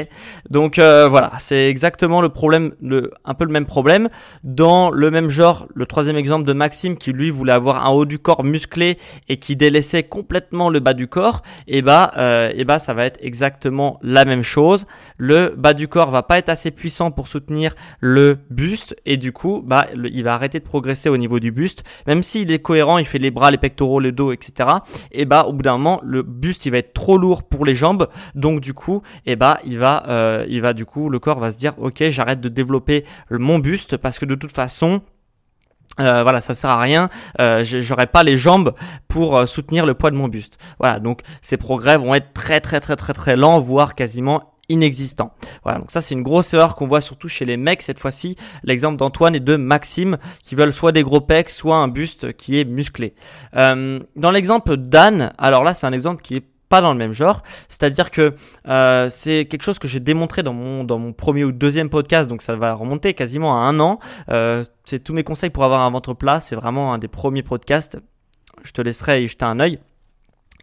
Donc 0.49 0.79
euh, 0.79 1.07
voilà, 1.07 1.31
c'est 1.39 1.69
exactement 1.69 2.21
le 2.21 2.29
problème, 2.29 2.73
le, 2.81 3.11
un 3.23 3.33
peu 3.33 3.45
le 3.45 3.51
même 3.51 3.65
problème. 3.65 4.09
Dans 4.43 4.91
le 4.91 5.11
même 5.11 5.29
genre, 5.29 5.67
le 5.73 5.85
troisième 5.85 6.17
exemple 6.17 6.45
de 6.45 6.53
Maxime 6.53 6.97
qui 6.97 7.13
lui 7.13 7.29
voulait 7.29 7.53
avoir 7.53 7.85
un 7.85 7.89
haut 7.89 8.05
du 8.05 8.19
corps 8.19 8.43
musclé 8.43 8.97
et 9.29 9.37
qui 9.37 9.55
délaissait 9.55 10.03
complètement 10.03 10.69
le 10.69 10.79
bas 10.79 10.93
du 10.93 11.07
corps, 11.07 11.41
et 11.67 11.81
bah 11.81 12.11
euh, 12.17 12.51
et 12.53 12.65
bah 12.65 12.79
ça 12.79 12.93
va 12.93 13.05
être 13.05 13.19
exactement 13.21 13.99
la 14.03 14.25
même 14.25 14.43
chose. 14.43 14.87
Le 15.17 15.53
bas 15.57 15.73
du 15.73 15.87
corps 15.87 16.11
va 16.11 16.23
pas 16.23 16.37
être 16.37 16.49
assez 16.49 16.71
puissant 16.71 17.11
pour 17.11 17.27
soutenir 17.27 17.75
le 18.01 18.39
buste 18.49 18.95
et 19.05 19.17
du 19.17 19.31
coup, 19.31 19.61
bah 19.65 19.87
il 19.95 20.23
va 20.23 20.33
arrêter 20.33 20.59
de 20.59 20.65
progresser 20.65 21.09
au 21.09 21.17
niveau 21.17 21.39
du 21.39 21.51
buste, 21.51 21.83
même 22.05 22.23
s'il 22.23 22.51
est 22.51 22.59
cohérent 22.59 22.88
il 22.97 23.05
fait 23.05 23.19
les 23.19 23.31
bras, 23.31 23.51
les 23.51 23.57
pectoraux, 23.57 23.99
le 23.99 24.11
dos, 24.11 24.31
etc. 24.31 24.69
Et 25.11 25.25
bah 25.25 25.45
au 25.47 25.53
bout 25.53 25.61
d'un 25.61 25.73
moment, 25.73 25.99
le 26.03 26.23
buste 26.23 26.65
il 26.65 26.71
va 26.71 26.77
être 26.79 26.93
trop 26.93 27.17
lourd 27.17 27.43
pour 27.43 27.65
les 27.65 27.75
jambes, 27.75 28.07
donc 28.35 28.61
du 28.61 28.73
coup, 28.73 29.01
et 29.25 29.35
bah 29.35 29.59
il 29.65 29.77
va, 29.77 30.03
euh, 30.07 30.45
il 30.49 30.61
va 30.61 30.73
du 30.73 30.85
coup, 30.85 31.09
le 31.09 31.19
corps 31.19 31.39
va 31.39 31.51
se 31.51 31.57
dire, 31.57 31.73
ok, 31.77 32.03
j'arrête 32.09 32.41
de 32.41 32.49
développer 32.49 33.05
mon 33.29 33.59
buste 33.59 33.97
parce 33.97 34.19
que 34.19 34.25
de 34.25 34.35
toute 34.35 34.51
façon, 34.51 35.01
euh, 35.99 36.23
voilà, 36.23 36.39
ça 36.41 36.53
sert 36.53 36.69
à 36.69 36.79
rien. 36.79 37.09
Euh, 37.39 37.63
J'aurai 37.63 38.07
pas 38.07 38.23
les 38.23 38.37
jambes 38.37 38.73
pour 39.07 39.37
euh, 39.37 39.45
soutenir 39.45 39.85
le 39.85 39.93
poids 39.93 40.11
de 40.11 40.15
mon 40.15 40.27
buste. 40.27 40.57
Voilà, 40.79 40.99
donc 40.99 41.21
ces 41.41 41.57
progrès 41.57 41.97
vont 41.97 42.15
être 42.15 42.33
très 42.33 42.61
très 42.61 42.79
très 42.79 42.95
très 42.95 43.13
très 43.13 43.35
lents, 43.35 43.59
voire 43.59 43.95
quasiment 43.95 44.48
inexistant. 44.69 45.33
Voilà, 45.63 45.79
donc 45.79 45.91
ça 45.91 46.01
c'est 46.01 46.15
une 46.15 46.23
grosse 46.23 46.53
erreur 46.53 46.75
qu'on 46.75 46.87
voit 46.87 47.01
surtout 47.01 47.27
chez 47.27 47.45
les 47.45 47.57
mecs 47.57 47.81
cette 47.81 47.99
fois-ci. 47.99 48.35
L'exemple 48.63 48.97
d'Antoine 48.97 49.35
et 49.35 49.39
de 49.39 49.55
Maxime 49.55 50.17
qui 50.43 50.55
veulent 50.55 50.73
soit 50.73 50.91
des 50.91 51.03
gros 51.03 51.21
pecs, 51.21 51.49
soit 51.49 51.77
un 51.77 51.87
buste 51.87 52.33
qui 52.33 52.59
est 52.59 52.65
musclé. 52.65 53.13
Euh, 53.55 53.99
dans 54.15 54.31
l'exemple 54.31 54.77
d'Anne, 54.77 55.33
alors 55.37 55.63
là 55.63 55.73
c'est 55.73 55.87
un 55.87 55.93
exemple 55.93 56.21
qui 56.21 56.35
est 56.35 56.45
pas 56.69 56.81
dans 56.81 56.93
le 56.93 56.97
même 56.97 57.13
genre. 57.13 57.41
C'est-à-dire 57.67 58.11
que 58.11 58.35
euh, 58.67 59.07
c'est 59.09 59.45
quelque 59.45 59.63
chose 59.63 59.79
que 59.79 59.87
j'ai 59.87 59.99
démontré 59.99 60.43
dans 60.43 60.53
mon, 60.53 60.83
dans 60.83 60.99
mon 60.99 61.11
premier 61.11 61.43
ou 61.43 61.51
deuxième 61.51 61.89
podcast, 61.89 62.29
donc 62.29 62.41
ça 62.41 62.55
va 62.55 62.73
remonter 62.73 63.13
quasiment 63.13 63.55
à 63.55 63.65
un 63.65 63.79
an. 63.79 63.99
Euh, 64.29 64.63
c'est 64.85 65.03
tous 65.03 65.13
mes 65.13 65.23
conseils 65.23 65.49
pour 65.49 65.63
avoir 65.63 65.81
un 65.81 65.91
ventre 65.91 66.13
plat, 66.13 66.39
c'est 66.39 66.55
vraiment 66.55 66.93
un 66.93 66.99
des 66.99 67.07
premiers 67.07 67.43
podcasts. 67.43 67.99
Je 68.63 68.71
te 68.71 68.81
laisserai 68.81 69.23
y 69.23 69.27
jeter 69.27 69.45
un 69.45 69.59
œil. 69.59 69.79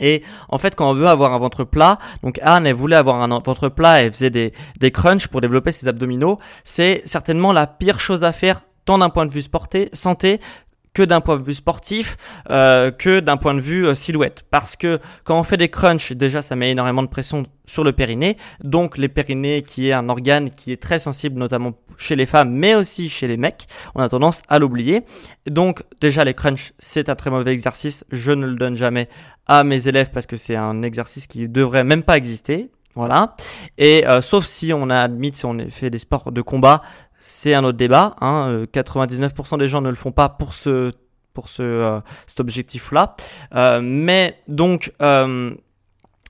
Et 0.00 0.22
en 0.48 0.58
fait, 0.58 0.74
quand 0.74 0.90
on 0.90 0.94
veut 0.94 1.06
avoir 1.06 1.32
un 1.32 1.38
ventre 1.38 1.64
plat, 1.64 1.98
donc 2.22 2.38
Anne, 2.42 2.70
voulait 2.72 2.96
avoir 2.96 3.22
un 3.22 3.28
ventre 3.28 3.68
plat, 3.68 4.02
elle 4.02 4.12
faisait 4.12 4.30
des, 4.30 4.52
des 4.78 4.90
crunchs 4.90 5.28
pour 5.28 5.40
développer 5.40 5.72
ses 5.72 5.88
abdominaux. 5.88 6.38
C'est 6.64 7.02
certainement 7.06 7.52
la 7.52 7.66
pire 7.66 8.00
chose 8.00 8.24
à 8.24 8.32
faire 8.32 8.60
tant 8.84 8.98
d'un 8.98 9.10
point 9.10 9.26
de 9.26 9.32
vue 9.32 9.42
sporté, 9.42 9.90
santé 9.92 10.40
que 10.96 11.02
d'un 11.02 11.20
point 11.20 11.36
de 11.36 11.42
vue 11.42 11.52
sportif, 11.52 12.16
euh, 12.48 12.90
que 12.90 13.20
d'un 13.20 13.36
point 13.36 13.52
de 13.52 13.60
vue 13.60 13.86
euh, 13.86 13.94
silhouette. 13.94 14.46
Parce 14.50 14.76
que 14.76 14.98
quand 15.24 15.38
on 15.38 15.42
fait 15.42 15.58
des 15.58 15.68
crunchs, 15.68 16.12
déjà 16.12 16.40
ça 16.40 16.56
met 16.56 16.70
énormément 16.70 17.02
de 17.02 17.08
pression 17.08 17.44
sur 17.66 17.84
le 17.84 17.92
périnée. 17.92 18.38
Donc 18.64 18.96
les 18.96 19.10
périnées 19.10 19.60
qui 19.60 19.90
est 19.90 19.92
un 19.92 20.08
organe 20.08 20.48
qui 20.48 20.72
est 20.72 20.82
très 20.82 20.98
sensible 20.98 21.38
notamment 21.38 21.74
chez 21.98 22.16
les 22.16 22.24
femmes 22.24 22.50
mais 22.50 22.74
aussi 22.74 23.10
chez 23.10 23.26
les 23.26 23.36
mecs, 23.36 23.66
on 23.94 24.00
a 24.00 24.08
tendance 24.08 24.40
à 24.48 24.58
l'oublier. 24.58 25.02
Donc 25.46 25.82
déjà 26.00 26.24
les 26.24 26.32
crunchs 26.32 26.72
c'est 26.78 27.10
un 27.10 27.14
très 27.14 27.28
mauvais 27.28 27.52
exercice, 27.52 28.06
je 28.10 28.32
ne 28.32 28.46
le 28.46 28.54
donne 28.54 28.76
jamais 28.76 29.10
à 29.46 29.64
mes 29.64 29.88
élèves 29.88 30.10
parce 30.14 30.24
que 30.24 30.38
c'est 30.38 30.56
un 30.56 30.80
exercice 30.80 31.26
qui 31.26 31.46
devrait 31.46 31.84
même 31.84 32.04
pas 32.04 32.16
exister. 32.16 32.70
Voilà. 32.94 33.36
Et 33.76 34.06
euh, 34.08 34.22
sauf 34.22 34.46
si 34.46 34.72
on 34.72 34.88
a 34.88 34.96
admis, 34.96 35.32
si 35.34 35.44
on 35.44 35.58
fait 35.68 35.90
des 35.90 35.98
sports 35.98 36.32
de 36.32 36.40
combat, 36.40 36.80
c'est 37.26 37.54
un 37.54 37.64
autre 37.64 37.76
débat. 37.76 38.14
Hein. 38.20 38.62
99% 38.72 39.54
euh, 39.54 39.56
des 39.58 39.66
gens 39.66 39.80
ne 39.80 39.88
le 39.88 39.96
font 39.96 40.12
pas 40.12 40.28
pour 40.28 40.54
ce 40.54 40.92
pour 41.34 41.48
ce 41.48 41.62
euh, 41.62 42.00
cet 42.26 42.38
objectif 42.40 42.92
là. 42.92 43.16
Euh, 43.54 43.80
mais 43.82 44.38
donc 44.46 44.92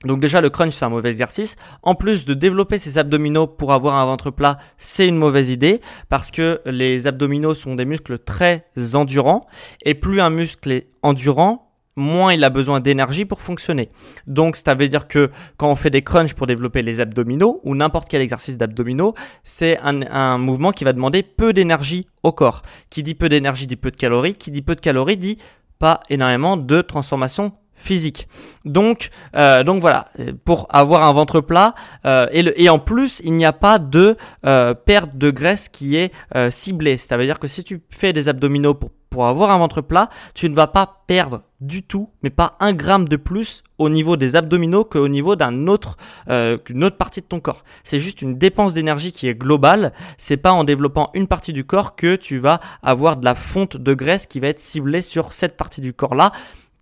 donc 0.03 0.19
déjà 0.19 0.41
le 0.41 0.49
crunch 0.49 0.73
c'est 0.73 0.85
un 0.85 0.89
mauvais 0.89 1.09
exercice. 1.09 1.55
En 1.83 1.93
plus 1.93 2.25
de 2.25 2.33
développer 2.33 2.79
ses 2.79 2.97
abdominaux 2.97 3.45
pour 3.45 3.73
avoir 3.73 3.95
un 3.95 4.05
ventre 4.05 4.31
plat, 4.31 4.57
c'est 4.79 5.07
une 5.07 5.17
mauvaise 5.17 5.51
idée 5.51 5.81
parce 6.09 6.31
que 6.31 6.61
les 6.65 7.05
abdominaux 7.05 7.53
sont 7.53 7.75
des 7.75 7.85
muscles 7.85 8.17
très 8.17 8.65
endurants 8.93 9.45
et 9.83 9.93
plus 9.93 10.19
un 10.19 10.31
muscle 10.31 10.71
est 10.71 10.87
endurant, 11.03 11.66
moins 11.97 12.33
il 12.33 12.43
a 12.43 12.49
besoin 12.49 12.79
d'énergie 12.79 13.25
pour 13.25 13.41
fonctionner. 13.41 13.89
Donc 14.27 14.55
ça 14.55 14.75
veut 14.75 14.87
dire 14.87 15.07
que 15.07 15.29
quand 15.57 15.69
on 15.69 15.75
fait 15.75 15.89
des 15.89 16.03
crunchs 16.03 16.33
pour 16.33 16.47
développer 16.47 16.81
les 16.81 17.01
abdominaux 17.01 17.59
ou 17.63 17.75
n'importe 17.75 18.07
quel 18.07 18.21
exercice 18.21 18.57
d'abdominaux, 18.57 19.13
c'est 19.43 19.77
un, 19.81 20.37
mouvement 20.37 20.71
qui 20.71 20.83
va 20.83 20.93
demander 20.93 21.23
peu 21.23 21.51
d'énergie 21.51 22.07
au 22.23 22.31
corps. 22.31 22.61
Qui 22.89 23.03
dit 23.03 23.15
peu 23.15 23.27
d'énergie 23.27 23.67
dit 23.67 23.75
peu 23.75 23.91
de 23.91 23.97
calories, 23.97 24.35
qui 24.35 24.51
dit 24.51 24.61
peu 24.61 24.75
de 24.75 24.81
calories 24.81 25.17
dit 25.17 25.37
pas 25.79 25.99
énormément 26.09 26.57
de 26.57 26.81
transformation 26.81 27.53
physique. 27.77 28.27
Donc, 28.65 29.09
euh, 29.35 29.63
donc 29.63 29.81
voilà, 29.81 30.07
pour 30.43 30.67
avoir 30.69 31.03
un 31.03 31.13
ventre 31.13 31.41
plat 31.41 31.73
euh, 32.05 32.27
et, 32.31 32.41
le, 32.41 32.59
et 32.59 32.69
en 32.69 32.79
plus 32.79 33.21
il 33.23 33.33
n'y 33.33 33.45
a 33.45 33.53
pas 33.53 33.77
de 33.77 34.17
euh, 34.45 34.73
perte 34.73 35.15
de 35.15 35.29
graisse 35.29 35.69
qui 35.69 35.95
est 35.95 36.11
ciblée. 36.49 36.97
Ça 36.97 37.17
veut 37.17 37.25
dire 37.25 37.39
que 37.39 37.47
si 37.47 37.63
tu 37.63 37.81
fais 37.89 38.13
des 38.13 38.29
abdominaux 38.29 38.73
pour 38.73 38.91
pour 39.09 39.27
avoir 39.27 39.51
un 39.51 39.57
ventre 39.57 39.81
plat, 39.81 40.09
tu 40.33 40.49
ne 40.49 40.55
vas 40.55 40.67
pas 40.67 41.03
perdre 41.07 41.43
du 41.59 41.83
tout, 41.83 42.09
mais 42.21 42.29
pas 42.29 42.55
un 42.59 42.73
gramme 42.73 43.07
de 43.07 43.15
plus 43.15 43.63
au 43.77 43.89
niveau 43.89 44.15
des 44.17 44.35
abdominaux 44.35 44.85
qu'au 44.85 45.07
niveau 45.07 45.35
d'un 45.35 45.67
autre, 45.67 45.97
euh, 46.29 46.57
autre 46.81 46.97
partie 46.97 47.21
de 47.21 47.25
ton 47.25 47.39
corps. 47.39 47.63
C'est 47.83 47.99
juste 47.99 48.21
une 48.21 48.37
dépense 48.37 48.73
d'énergie 48.73 49.11
qui 49.11 49.27
est 49.27 49.35
globale. 49.35 49.93
C'est 50.17 50.37
pas 50.37 50.51
en 50.51 50.63
développant 50.63 51.09
une 51.13 51.27
partie 51.27 51.53
du 51.53 51.65
corps 51.65 51.95
que 51.95 52.15
tu 52.15 52.37
vas 52.37 52.59
avoir 52.83 53.17
de 53.17 53.25
la 53.25 53.35
fonte 53.35 53.77
de 53.77 53.93
graisse 53.93 54.27
qui 54.27 54.39
va 54.39 54.47
être 54.47 54.59
ciblée 54.59 55.01
sur 55.01 55.33
cette 55.33 55.57
partie 55.57 55.81
du 55.81 55.93
corps 55.93 56.15
là, 56.15 56.31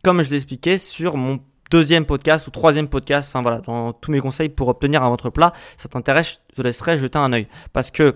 comme 0.03 0.21
je 0.21 0.29
l'expliquais 0.29 0.77
sur 0.77 1.15
mon 1.17 1.39
deuxième 1.71 2.05
podcast 2.05 2.47
ou 2.47 2.51
troisième 2.51 2.87
podcast. 2.87 3.29
Enfin 3.29 3.41
voilà, 3.41 3.59
dans 3.59 3.93
tous 3.93 4.11
mes 4.11 4.19
conseils 4.19 4.49
pour 4.49 4.67
obtenir 4.67 5.03
un 5.03 5.09
ventre 5.09 5.29
plat, 5.29 5.53
ça 5.77 5.89
t'intéresse, 5.89 6.39
je 6.51 6.55
te 6.55 6.61
laisserai 6.61 6.99
jeter 6.99 7.17
un 7.17 7.31
œil 7.33 7.47
parce 7.73 7.91
que 7.91 8.15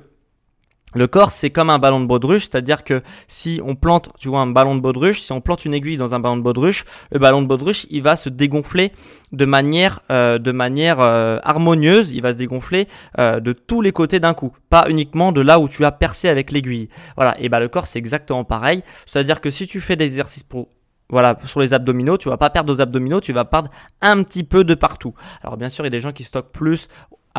le 0.95 1.05
corps, 1.05 1.31
c'est 1.31 1.51
comme 1.51 1.69
un 1.69 1.77
ballon 1.77 1.99
de 1.99 2.07
baudruche, 2.07 2.43
c'est-à-dire 2.43 2.83
que 2.83 3.03
si 3.27 3.61
on 3.63 3.75
plante, 3.75 4.09
tu 4.19 4.27
vois, 4.29 4.39
un 4.39 4.47
ballon 4.47 4.75
de 4.75 4.81
baudruche, 4.81 5.21
si 5.21 5.31
on 5.31 5.39
plante 5.39 5.65
une 5.65 5.75
aiguille 5.75 5.97
dans 5.97 6.15
un 6.15 6.19
ballon 6.19 6.37
de 6.37 6.41
baudruche, 6.41 6.85
le 7.11 7.19
ballon 7.19 7.43
de 7.43 7.47
baudruche, 7.47 7.85
il 7.91 8.01
va 8.01 8.15
se 8.15 8.27
dégonfler 8.29 8.91
de 9.31 9.45
manière, 9.45 10.01
euh, 10.11 10.39
de 10.39 10.51
manière 10.51 10.99
euh, 10.99 11.37
harmonieuse, 11.43 12.11
il 12.11 12.23
va 12.23 12.33
se 12.33 12.37
dégonfler 12.37 12.87
euh, 13.19 13.39
de 13.39 13.53
tous 13.53 13.81
les 13.81 13.91
côtés 13.91 14.19
d'un 14.19 14.33
coup, 14.33 14.51
pas 14.71 14.89
uniquement 14.89 15.31
de 15.31 15.41
là 15.41 15.59
où 15.59 15.69
tu 15.69 15.85
as 15.85 15.91
percé 15.91 16.27
avec 16.27 16.51
l'aiguille. 16.51 16.89
Voilà, 17.15 17.39
et 17.39 17.49
bah 17.49 17.59
le 17.59 17.67
corps, 17.67 17.85
c'est 17.85 17.99
exactement 17.99 18.43
pareil, 18.43 18.81
c'est-à-dire 19.05 19.41
que 19.41 19.51
si 19.51 19.67
tu 19.67 19.81
fais 19.81 19.95
des 19.95 20.05
exercices 20.05 20.43
pour 20.43 20.69
voilà, 21.11 21.37
sur 21.45 21.59
les 21.59 21.73
abdominaux, 21.73 22.17
tu 22.17 22.29
vas 22.29 22.37
pas 22.37 22.51
perdre 22.51 22.71
aux 22.71 22.81
abdominaux, 22.81 23.19
tu 23.19 23.33
vas 23.33 23.43
perdre 23.43 23.69
un 24.01 24.21
petit 24.23 24.43
peu 24.43 24.63
de 24.63 24.75
partout. 24.75 25.15
Alors 25.41 25.57
bien 25.57 25.69
sûr, 25.69 25.83
il 25.83 25.87
y 25.87 25.89
a 25.89 25.91
des 25.91 26.01
gens 26.01 26.11
qui 26.11 26.23
stockent 26.23 26.51
plus 26.51 26.87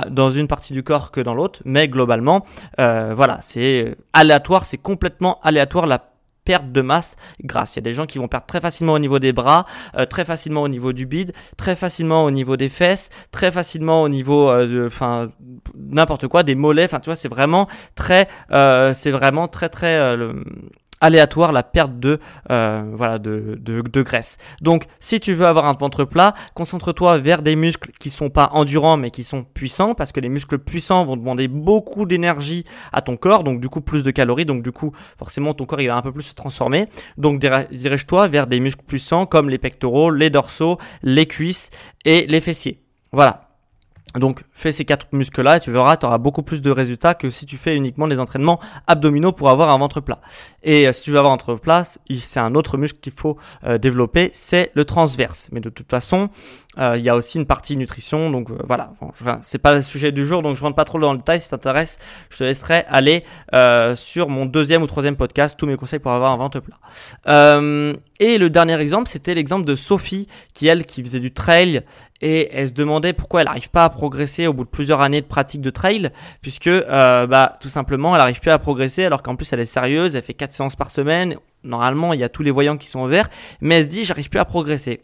dans 0.09 0.31
une 0.31 0.49
partie 0.49 0.73
du 0.73 0.83
corps 0.83 1.11
que 1.11 1.21
dans 1.21 1.35
l'autre, 1.35 1.61
mais 1.65 1.89
globalement, 1.89 2.45
euh, 2.79 3.13
voilà, 3.15 3.39
c'est 3.41 3.97
aléatoire, 4.13 4.67
c'est 4.67 4.79
complètement 4.79 5.39
aléatoire 5.43 5.87
la 5.87 6.07
perte 6.45 6.73
de 6.73 6.81
masse 6.81 7.17
grasse. 7.45 7.75
Il 7.75 7.79
y 7.79 7.81
a 7.81 7.83
des 7.83 7.95
gens 7.95 8.07
qui 8.07 8.19
vont 8.19 8.27
perdre 8.27 8.47
très 8.47 8.61
facilement 8.61 8.95
au 8.95 8.99
niveau 8.99 9.19
des 9.19 9.33
bras, 9.33 9.67
euh, 9.97 10.07
très 10.07 10.25
facilement 10.25 10.63
au 10.63 10.69
niveau 10.69 10.93
du 10.93 11.07
bide, 11.07 11.33
très 11.57 11.77
facilement 11.77 12.25
au 12.25 12.31
niveau 12.31 12.57
des 12.57 12.69
fesses, 12.69 13.11
très 13.31 13.53
facilement 13.53 14.03
au 14.03 14.09
niveau 14.09 14.49
euh, 14.49 14.67
de, 14.67 14.87
enfin, 14.87 15.31
n'importe 15.77 16.29
quoi, 16.29 16.43
des 16.43 16.55
mollets. 16.55 16.85
Enfin, 16.87 17.01
tu 17.01 17.07
vois, 17.07 17.17
c'est 17.17 17.29
vraiment 17.29 17.69
très, 17.95 18.27
c'est 18.95 19.11
vraiment 19.11 19.49
très 19.49 19.69
très 19.69 20.17
aléatoire 21.01 21.53
la 21.53 21.63
perte 21.63 21.99
de 21.99 22.21
euh, 22.51 22.85
voilà 22.95 23.19
de, 23.19 23.59
de, 23.61 23.83
de, 23.83 24.03
graisse. 24.03 24.39
Donc 24.61 24.85
si 24.99 25.21
tu 25.21 25.33
veux 25.33 25.47
avoir 25.47 25.67
un 25.67 25.73
ventre 25.73 26.05
plat, 26.05 26.35
concentre-toi 26.55 27.19
vers 27.19 27.43
des 27.43 27.57
muscles 27.57 27.91
qui 27.99 28.11
sont 28.11 28.31
pas 28.31 28.51
endurants 28.53 28.97
mais 28.97 29.11
qui 29.11 29.25
sont 29.25 29.45
puissants 29.45 29.95
parce 29.95 30.13
que 30.13 30.21
les 30.21 30.29
muscles 30.29 30.59
puissants 30.59 31.05
vont 31.05 31.17
demander 31.17 31.49
beaucoup 31.49 32.07
d'énergie 32.07 32.65
à 32.93 33.01
ton 33.03 33.17
corps, 33.17 33.45
donc 33.45 33.61
du 33.61 33.69
coup 33.69 33.81
plus 33.81 34.03
de 34.03 34.11
calories, 34.11 34.45
donc 34.45 34.63
du 34.63 34.73
coup 34.73 34.93
forcément 35.19 35.55
ton 35.55 35.67
corps 35.67 35.81
il 35.81 35.89
va 35.89 35.97
un 35.97 36.03
peu 36.03 36.13
plus 36.13 36.23
se 36.23 36.35
transformer. 36.35 36.87
Donc 37.19 37.41
dirige-toi 37.41 38.29
vers 38.29 38.47
des 38.47 38.61
muscles 38.61 38.85
puissants 38.87 39.27
comme 39.27 39.51
les 39.51 39.59
pectoraux, 39.59 40.11
les 40.11 40.31
dorsaux, 40.31 40.79
les 41.03 41.27
cuisses 41.27 41.71
et 42.05 42.27
les 42.27 42.41
fessiers. 42.41 42.83
Voilà. 43.13 43.50
Donc 44.19 44.43
fais 44.51 44.73
ces 44.73 44.85
quatre 44.85 45.07
muscles-là 45.13 45.59
et 45.59 45.61
tu 45.61 45.71
verras, 45.71 45.97
tu 45.97 46.05
auras 46.05 46.19
beaucoup 46.19 46.43
plus 46.43 46.61
de 46.61 46.71
résultats 46.71 47.15
que 47.15 47.31
si 47.31 47.47
tu 47.47 47.57
fais 47.57 47.77
uniquement 47.77 48.09
des 48.09 48.19
entraînements 48.19 48.59
abdominaux 48.89 49.31
pour 49.31 49.51
avoir 49.51 49.71
un 49.71 49.79
ventre 49.79 50.01
plat. 50.01 50.21
Et 50.65 50.89
euh, 50.89 50.93
si 50.93 51.03
tu 51.05 51.11
veux 51.11 51.19
avoir 51.19 51.33
un 51.33 51.37
ventre 51.37 51.55
plat, 51.55 51.85
c'est 51.85 52.41
un 52.41 52.55
autre 52.57 52.77
muscle 52.77 52.99
qu'il 53.01 53.13
faut 53.13 53.37
euh, 53.65 53.79
développer, 53.79 54.31
c'est 54.33 54.73
le 54.75 54.85
transverse. 54.85 55.49
Mais 55.53 55.61
de 55.61 55.69
toute 55.69 55.89
façon, 55.89 56.29
euh, 56.79 56.97
il 56.97 57.05
y 57.05 57.09
a 57.09 57.15
aussi 57.15 57.39
une 57.39 57.47
partie 57.47 57.77
nutrition. 57.77 58.31
Donc 58.31 58.49
voilà, 58.67 58.93
bon, 59.01 59.13
c'est 59.43 59.59
pas 59.59 59.75
le 59.75 59.83
sujet 59.83 60.11
du 60.11 60.27
jour, 60.27 60.43
donc 60.43 60.57
je 60.57 60.63
rentre 60.63 60.77
pas 60.77 60.85
trop 60.85 60.99
dans 60.99 61.13
le 61.13 61.19
détail. 61.19 61.41
Si 61.41 61.49
t'intéresse, 61.51 61.99
je 62.31 62.39
te 62.39 62.45
laisserai 62.45 62.85
aller 62.89 63.23
sur 63.95 64.29
mon 64.29 64.45
deuxième 64.45 64.83
ou 64.83 64.87
troisième 64.89 65.17
podcast, 65.17 65.57
tous 65.57 65.67
mes 65.67 65.77
conseils 65.77 66.01
pour 66.01 66.13
avoir 66.13 66.33
un 66.33 66.37
ventre 66.37 66.61
plat. 66.61 66.79
Et 68.21 68.37
le 68.37 68.51
dernier 68.51 68.79
exemple, 68.79 69.09
c'était 69.09 69.35
l'exemple 69.35 69.65
de 69.65 69.75
Sophie, 69.75 70.27
qui 70.53 70.67
elle, 70.67 70.85
qui 70.85 71.03
faisait 71.03 71.21
du 71.21 71.33
trail. 71.33 71.83
Et 72.21 72.51
elle 72.53 72.69
se 72.69 72.75
demandait 72.75 73.15
pourquoi 73.15 73.41
elle 73.41 73.47
n'arrive 73.47 73.71
pas 73.71 73.85
à 73.85 73.89
progresser 73.89 74.47
au 74.47 74.53
bout 74.53 74.65
de 74.65 74.69
plusieurs 74.69 75.01
années 75.01 75.23
de 75.23 75.27
pratique 75.27 75.63
de 75.63 75.71
trail, 75.71 76.11
puisque 76.43 76.67
euh, 76.67 77.27
bah 77.27 77.55
tout 77.63 77.71
simplement 77.71 78.15
elle 78.15 78.21
n'arrive 78.21 78.41
plus 78.41 78.51
à 78.51 78.59
progresser 78.59 79.07
alors 79.07 79.23
qu'en 79.23 79.37
plus 79.37 79.51
elle 79.55 79.61
est 79.61 79.65
sérieuse, 79.65 80.17
elle 80.17 80.23
fait 80.23 80.35
4 80.35 80.53
séances 80.53 80.77
par 80.77 80.91
semaine, 80.91 81.37
normalement 81.65 82.13
il 82.13 82.21
y 82.21 82.23
a 82.23 82.29
tous 82.29 82.43
les 82.43 82.51
voyants 82.51 82.77
qui 82.77 82.89
sont 82.89 83.03
ouverts, 83.03 83.31
mais 83.63 83.77
elle 83.77 83.85
se 83.85 83.89
dit 83.89 84.05
j'arrive 84.05 84.29
plus 84.29 84.39
à 84.39 84.45
progresser. 84.45 85.01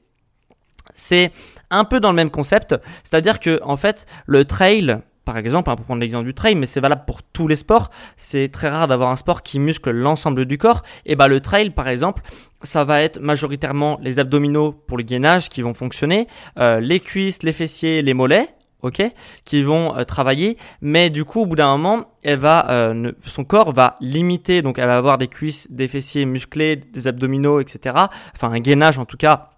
C'est 0.92 1.32
un 1.70 1.84
peu 1.84 2.00
dans 2.00 2.10
le 2.10 2.16
même 2.16 2.30
concept, 2.30 2.74
c'est-à-dire 3.02 3.40
que 3.40 3.60
en 3.62 3.78
fait 3.78 4.04
le 4.26 4.44
trail, 4.44 4.98
par 5.26 5.36
exemple, 5.36 5.68
hein, 5.68 5.76
pour 5.76 5.84
prendre 5.84 6.00
l'exemple 6.00 6.24
du 6.24 6.32
trail, 6.32 6.54
mais 6.54 6.64
c'est 6.64 6.80
valable 6.80 7.02
pour 7.04 7.22
tous 7.22 7.48
les 7.48 7.56
sports. 7.56 7.90
C'est 8.16 8.48
très 8.48 8.68
rare 8.68 8.86
d'avoir 8.86 9.10
un 9.10 9.16
sport 9.16 9.42
qui 9.42 9.58
muscle 9.58 9.90
l'ensemble 9.90 10.46
du 10.46 10.56
corps. 10.56 10.82
Et 11.04 11.16
bah 11.16 11.28
le 11.28 11.40
trail, 11.40 11.70
par 11.70 11.88
exemple, 11.88 12.22
ça 12.62 12.84
va 12.84 13.02
être 13.02 13.20
majoritairement 13.20 13.98
les 14.00 14.18
abdominaux 14.20 14.72
pour 14.72 14.96
le 14.96 15.02
gainage 15.02 15.48
qui 15.48 15.62
vont 15.62 15.74
fonctionner, 15.74 16.28
euh, 16.58 16.80
les 16.80 17.00
cuisses, 17.00 17.42
les 17.42 17.52
fessiers, 17.52 18.00
les 18.00 18.14
mollets. 18.14 18.48
Ok, 18.82 19.02
qui 19.44 19.62
vont 19.62 19.96
euh, 19.96 20.04
travailler, 20.04 20.58
mais 20.82 21.08
du 21.08 21.24
coup, 21.24 21.40
au 21.40 21.46
bout 21.46 21.56
d'un 21.56 21.76
moment, 21.76 22.04
euh, 22.26 23.12
son 23.24 23.42
corps 23.42 23.72
va 23.72 23.96
limiter, 24.00 24.60
donc 24.60 24.78
elle 24.78 24.86
va 24.86 24.98
avoir 24.98 25.16
des 25.16 25.28
cuisses, 25.28 25.72
des 25.72 25.88
fessiers 25.88 26.26
musclés, 26.26 26.76
des 26.76 27.08
abdominaux, 27.08 27.58
etc. 27.58 27.96
Enfin, 28.34 28.52
un 28.52 28.60
gainage 28.60 28.98
en 28.98 29.06
tout 29.06 29.16
cas 29.16 29.55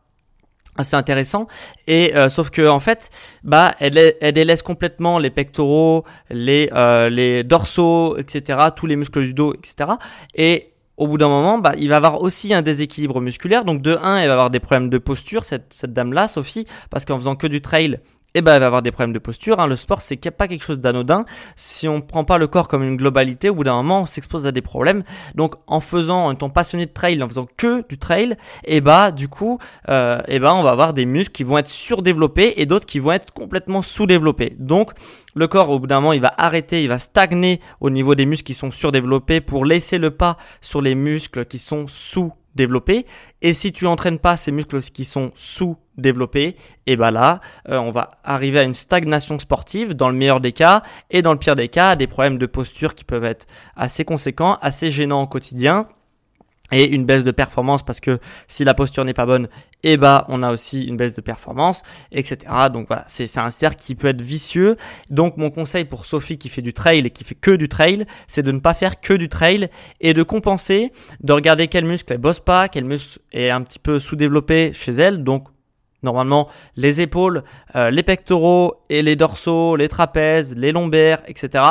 assez 0.77 0.97
intéressant 0.97 1.49
et 1.87 2.15
euh, 2.15 2.29
sauf 2.29 2.51
que 2.51 2.67
en 2.67 2.81
fait 2.81 3.11
bah 3.43 3.75
elle, 3.81 4.15
elle 4.21 4.33
délaisse 4.33 4.63
complètement 4.63 5.19
les 5.19 5.31
pectoraux 5.31 6.05
les 6.31 6.71
euh, 6.73 7.09
les 7.09 7.43
dorsaux 7.43 8.17
etc 8.17 8.69
tous 8.77 8.87
les 8.87 8.97
muscles 8.97 9.23
du 9.23 9.35
dos 9.35 9.55
etc 9.55 9.93
et 10.35 10.73
au 10.99 11.07
bout 11.07 11.17
d'un 11.17 11.29
moment, 11.29 11.59
bah, 11.59 11.75
il 11.79 11.89
va 11.89 11.97
avoir 11.97 12.21
aussi 12.21 12.53
un 12.53 12.61
déséquilibre 12.61 13.21
musculaire. 13.21 13.65
Donc 13.65 13.83
de 13.83 13.97
1, 14.03 14.17
elle 14.19 14.27
va 14.27 14.33
avoir 14.33 14.51
des 14.51 14.59
problèmes 14.59 14.91
de 14.91 14.99
posture, 14.99 15.45
cette, 15.45 15.73
cette 15.73 15.93
dame-là, 15.93 16.27
Sophie, 16.27 16.67
parce 16.91 17.05
qu'en 17.05 17.17
faisant 17.17 17.37
que 17.37 17.47
du 17.47 17.63
trail, 17.63 18.01
eh 18.39 18.43
ben, 18.43 18.55
elle 18.55 18.61
va 18.61 18.67
avoir 18.67 18.83
des 18.83 18.91
problèmes 18.91 19.13
de 19.13 19.19
posture. 19.19 19.61
Hein. 19.61 19.67
Le 19.67 19.77
sport, 19.77 20.01
c'est 20.01 20.17
pas 20.31 20.49
quelque 20.49 20.65
chose 20.65 20.81
d'anodin. 20.81 21.25
Si 21.57 21.89
on 21.89 22.01
prend 22.01 22.25
pas 22.25 22.39
le 22.39 22.47
corps 22.47 22.69
comme 22.69 22.83
une 22.83 22.97
globalité, 22.97 23.49
au 23.49 23.55
bout 23.55 23.65
d'un 23.65 23.75
moment, 23.75 24.03
on 24.03 24.07
s'expose 24.07 24.47
à 24.47 24.53
des 24.53 24.63
problèmes. 24.63 25.03
Donc, 25.35 25.55
en 25.67 25.81
faisant, 25.81 26.27
en 26.27 26.33
étant 26.33 26.51
passionné 26.51 26.87
de 26.87 26.93
trail, 26.93 27.23
en 27.23 27.29
faisant 27.29 27.47
que 27.57 27.87
du 27.89 27.99
trail, 27.99 28.37
eh 28.65 28.81
bah, 28.81 29.11
du 29.11 29.29
coup, 29.29 29.59
euh, 29.89 30.21
eh 30.29 30.39
ben, 30.39 30.53
on 30.53 30.63
va 30.63 30.71
avoir 30.71 30.93
des 30.93 31.07
muscles 31.07 31.33
qui 31.33 31.45
vont 31.45 31.59
être 31.59 31.69
surdéveloppés 31.69 32.55
et 32.57 32.67
d'autres 32.67 32.87
qui 32.87 32.99
vont 32.99 33.13
être 33.13 33.33
complètement 33.33 33.83
sous-développés. 33.83 34.57
Donc, 34.59 34.93
le 35.35 35.47
corps, 35.47 35.71
au 35.71 35.79
bout 35.79 35.87
d'un 35.87 36.01
moment, 36.01 36.13
il 36.13 36.21
va 36.21 36.33
arrêter, 36.37 36.83
il 36.83 36.89
va 36.89 36.99
stagner 36.99 37.61
au 37.81 37.91
niveau 37.91 38.15
des 38.15 38.27
muscles 38.27 38.45
qui 38.45 38.55
sont 38.55 38.71
surdéveloppés 38.71 39.41
pour 39.41 39.65
laisser 39.65 39.99
le 39.99 40.11
pas 40.11 40.37
sur 40.61 40.81
les 40.81 40.95
muscles 40.95 41.45
qui 41.45 41.59
sont 41.59 41.87
sous 41.87 42.33
développés. 42.55 43.07
Et 43.43 43.55
si 43.55 43.73
tu 43.73 43.87
entraînes 43.87 44.19
pas 44.19 44.37
ces 44.37 44.53
muscles 44.53 44.81
qui 44.81 45.05
sont 45.05 45.33
sous-développés, 45.35 46.57
et 46.87 46.97
ben 46.97 47.11
là, 47.11 47.41
euh, 47.69 47.79
on 47.79 47.91
va 47.91 48.11
arriver 48.25 48.59
à 48.59 48.63
une 48.63 48.75
stagnation 48.75 49.39
sportive 49.39 49.95
dans 49.95 50.09
le 50.09 50.17
meilleur 50.17 50.41
des 50.41 50.53
cas 50.53 50.83
et 51.11 51.23
dans 51.23 51.33
le 51.33 51.39
pire 51.39 51.57
des 51.57 51.69
cas, 51.69 51.97
des 51.97 52.07
problèmes 52.07 52.39
de 52.39 52.47
posture 52.47 52.95
qui 52.95 53.05
peuvent 53.05 53.25
être 53.25 53.47
assez 53.77 54.05
conséquents, 54.05 54.59
assez 54.61 54.91
gênants 54.91 55.23
au 55.23 55.27
quotidien 55.27 55.89
et 56.73 56.87
une 56.89 57.05
baisse 57.05 57.25
de 57.25 57.31
performance 57.31 57.83
parce 57.83 58.01
que 58.01 58.19
si 58.47 58.65
la 58.65 58.75
posture 58.75 59.05
n'est 59.05 59.15
pas 59.15 59.27
bonne, 59.27 59.49
eh 59.85 59.97
bah 59.97 60.27
on 60.29 60.43
a 60.43 60.53
aussi 60.53 60.85
une 60.85 60.97
baisse 60.97 61.15
de 61.15 61.21
performance, 61.21 61.83
etc. 62.13 62.39
Donc 62.73 62.89
voilà, 62.89 63.05
c'est 63.07 63.39
un 63.39 63.51
cercle 63.51 63.77
qui 63.83 63.95
peut 63.95 64.09
être 64.09 64.23
vicieux. 64.23 64.77
Donc 65.11 65.37
mon 65.37 65.51
conseil 65.51 65.85
pour 65.85 66.07
Sophie 66.07 66.39
qui 66.39 66.49
fait 66.49 66.63
du 66.63 66.73
trail 66.73 67.07
et 67.07 67.11
qui 67.11 67.25
fait 67.25 67.35
que 67.35 67.53
du 67.53 67.69
trail, 67.69 68.07
c'est 68.27 68.43
de 68.43 68.53
ne 68.53 68.61
pas 68.61 68.75
faire 68.75 69.01
que 69.01 69.15
du 69.15 69.29
trail 69.29 69.69
et 70.01 70.15
de 70.15 70.23
compenser, 70.23 70.93
de 71.23 71.33
regarder 71.33 71.69
quel 71.69 71.85
muscle 71.85 72.13
elle 72.13 72.19
bosse 72.19 72.41
pas, 72.41 72.69
quel 72.69 72.85
muscle 72.85 73.21
est 73.33 73.51
un 73.51 73.63
petit 73.63 73.79
peu 73.79 73.99
sous-développé 73.99 74.73
chez 74.75 74.93
elle. 74.93 75.25
Donc 75.25 75.49
Normalement, 76.03 76.49
les 76.77 77.01
épaules, 77.01 77.43
euh, 77.75 77.91
les 77.91 78.05
pectoraux 78.05 78.83
et 78.89 79.03
les 79.03 79.17
dorsaux, 79.17 79.75
les 79.75 79.89
trapèzes, 79.89 80.55
les 80.57 80.71
lombaires, 80.71 81.23
etc. 81.27 81.65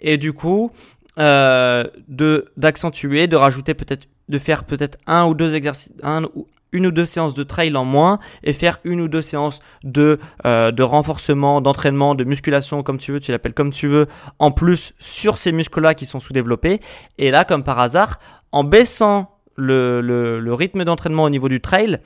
Et 0.00 0.16
du 0.16 0.32
coup, 0.32 0.70
euh, 1.18 1.84
de 2.08 2.46
d'accentuer, 2.56 3.28
de 3.28 3.36
rajouter 3.36 3.74
peut-être, 3.74 4.08
de 4.28 4.38
faire 4.38 4.64
peut-être 4.64 4.98
un 5.06 5.26
ou 5.26 5.34
deux 5.34 5.54
exercices, 5.54 5.94
un 6.02 6.24
ou 6.34 6.48
une 6.72 6.86
ou 6.86 6.90
deux 6.90 7.06
séances 7.06 7.34
de 7.34 7.44
trail 7.44 7.76
en 7.76 7.84
moins 7.84 8.18
et 8.42 8.52
faire 8.52 8.80
une 8.82 9.00
ou 9.00 9.06
deux 9.06 9.22
séances 9.22 9.60
de 9.84 10.18
euh, 10.44 10.72
de 10.72 10.82
renforcement, 10.82 11.60
d'entraînement, 11.60 12.16
de 12.16 12.24
musculation 12.24 12.82
comme 12.82 12.98
tu 12.98 13.12
veux, 13.12 13.20
tu 13.20 13.30
l'appelles 13.30 13.54
comme 13.54 13.72
tu 13.72 13.86
veux, 13.86 14.08
en 14.40 14.50
plus 14.50 14.92
sur 14.98 15.38
ces 15.38 15.52
muscles-là 15.52 15.94
qui 15.94 16.04
sont 16.04 16.18
sous-développés. 16.18 16.80
Et 17.18 17.30
là, 17.30 17.44
comme 17.44 17.62
par 17.62 17.78
hasard, 17.78 18.18
en 18.50 18.64
baissant 18.64 19.38
le, 19.54 20.00
le, 20.00 20.52
rythme 20.54 20.84
d'entraînement 20.84 21.22
au 21.22 21.30
niveau 21.30 21.48
du 21.48 21.60
trail 21.60 22.00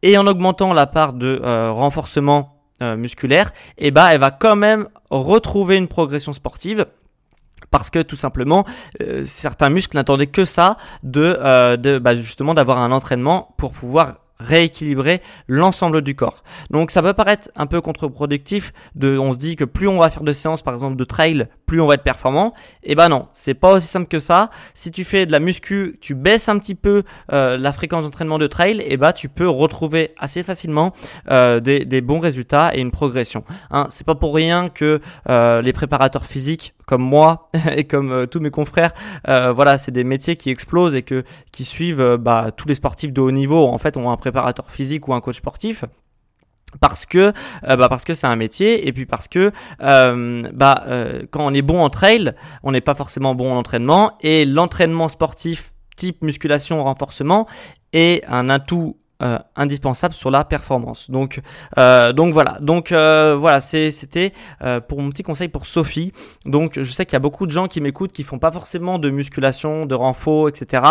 et 0.00 0.16
en 0.16 0.26
augmentant 0.26 0.72
la 0.72 0.86
part 0.86 1.12
de 1.12 1.38
euh, 1.44 1.70
renforcement 1.70 2.50
musculaire, 2.80 3.52
et 3.78 3.86
eh 3.86 3.90
bah 3.92 4.12
elle 4.12 4.20
va 4.20 4.30
quand 4.30 4.56
même 4.56 4.88
retrouver 5.08 5.76
une 5.76 5.88
progression 5.88 6.34
sportive 6.34 6.84
parce 7.74 7.90
que 7.90 7.98
tout 7.98 8.14
simplement 8.14 8.64
euh, 9.02 9.24
certains 9.26 9.68
muscles 9.68 9.96
n'attendaient 9.96 10.28
que 10.28 10.44
ça 10.44 10.76
de, 11.02 11.36
euh, 11.40 11.98
bah, 11.98 12.14
justement 12.14 12.54
d'avoir 12.54 12.78
un 12.78 12.92
entraînement 12.92 13.52
pour 13.58 13.72
pouvoir 13.72 14.20
rééquilibrer 14.38 15.20
l'ensemble 15.48 16.00
du 16.02 16.14
corps. 16.14 16.44
Donc 16.70 16.92
ça 16.92 17.02
peut 17.02 17.14
paraître 17.14 17.50
un 17.56 17.66
peu 17.66 17.80
contre-productif 17.80 18.72
on 19.02 19.32
se 19.32 19.38
dit 19.38 19.56
que 19.56 19.64
plus 19.64 19.88
on 19.88 19.98
va 19.98 20.08
faire 20.08 20.22
de 20.22 20.32
séances 20.32 20.62
par 20.62 20.74
exemple 20.74 20.94
de 20.94 21.02
trail, 21.02 21.48
plus 21.66 21.80
on 21.80 21.86
va 21.86 21.94
être 21.94 22.02
performant. 22.02 22.54
Et 22.82 22.92
eh 22.92 22.94
ben 22.94 23.08
non, 23.08 23.28
c'est 23.32 23.54
pas 23.54 23.72
aussi 23.72 23.86
simple 23.86 24.08
que 24.08 24.18
ça. 24.18 24.50
Si 24.74 24.90
tu 24.90 25.04
fais 25.04 25.26
de 25.26 25.32
la 25.32 25.40
muscu, 25.40 25.96
tu 26.00 26.14
baisses 26.14 26.48
un 26.48 26.58
petit 26.58 26.74
peu 26.74 27.02
euh, 27.32 27.56
la 27.56 27.72
fréquence 27.72 28.04
d'entraînement 28.04 28.38
de 28.38 28.46
trail, 28.46 28.80
et 28.80 28.86
eh 28.90 28.96
ben 28.96 29.12
tu 29.12 29.28
peux 29.28 29.48
retrouver 29.48 30.14
assez 30.18 30.42
facilement 30.42 30.92
euh, 31.30 31.60
des, 31.60 32.00
bons 32.00 32.20
résultats 32.20 32.70
et 32.74 32.80
une 32.80 32.90
progression. 32.90 33.44
Hein, 33.70 33.86
c'est 33.90 34.06
pas 34.06 34.14
pour 34.14 34.34
rien 34.34 34.68
que 34.68 35.00
euh, 35.28 35.62
les 35.62 35.72
préparateurs 35.72 36.26
physiques 36.26 36.74
comme 36.86 37.02
moi 37.02 37.48
et 37.76 37.84
comme 37.84 38.26
tous 38.26 38.40
mes 38.40 38.50
confrères, 38.50 38.92
voilà, 39.26 39.78
c'est 39.78 39.92
des 39.92 40.04
métiers 40.04 40.36
qui 40.36 40.50
explosent 40.50 40.94
et 40.94 41.02
que 41.02 41.24
qui 41.52 41.64
suivent 41.64 42.16
bah, 42.20 42.50
tous 42.54 42.68
les 42.68 42.74
sportifs 42.74 43.12
de 43.12 43.20
haut 43.20 43.30
niveau. 43.30 43.66
En 43.66 43.78
fait, 43.78 43.96
ont 43.96 44.10
un 44.10 44.16
préparateur 44.16 44.70
physique 44.70 45.08
ou 45.08 45.14
un 45.14 45.20
coach 45.20 45.36
sportif 45.36 45.84
parce 46.80 47.06
que 47.06 47.32
bah 47.62 47.88
parce 47.88 48.04
que 48.04 48.14
c'est 48.14 48.26
un 48.26 48.36
métier 48.36 48.86
et 48.86 48.92
puis 48.92 49.06
parce 49.06 49.28
que 49.28 49.52
bah 49.78 50.84
quand 51.30 51.46
on 51.46 51.54
est 51.54 51.62
bon 51.62 51.82
en 51.82 51.90
trail 51.90 52.34
on 52.62 52.72
n'est 52.72 52.80
pas 52.80 52.94
forcément 52.94 53.34
bon 53.34 53.52
en 53.52 53.56
entraînement 53.56 54.12
et 54.20 54.44
l'entraînement 54.44 55.08
sportif 55.08 55.72
type 55.96 56.22
musculation 56.22 56.82
renforcement 56.82 57.46
est 57.92 58.24
un 58.28 58.48
atout 58.48 58.96
euh, 59.24 59.38
indispensable 59.56 60.12
sur 60.12 60.30
la 60.30 60.44
performance. 60.44 61.10
Donc, 61.10 61.40
euh, 61.78 62.12
donc 62.12 62.34
voilà. 62.34 62.58
Donc 62.60 62.92
euh, 62.92 63.34
voilà, 63.38 63.60
c'était 63.60 64.32
pour 64.88 65.00
mon 65.00 65.08
petit 65.08 65.22
conseil 65.22 65.48
pour 65.48 65.66
Sophie. 65.66 66.12
Donc 66.44 66.78
je 66.78 66.92
sais 66.92 67.06
qu'il 67.06 67.14
y 67.14 67.16
a 67.16 67.20
beaucoup 67.20 67.46
de 67.46 67.50
gens 67.50 67.66
qui 67.66 67.80
m'écoutent 67.80 68.12
qui 68.12 68.22
font 68.22 68.38
pas 68.38 68.50
forcément 68.50 68.98
de 68.98 69.08
musculation, 69.08 69.86
de 69.86 69.94
renfort, 69.94 70.48
etc. 70.48 70.82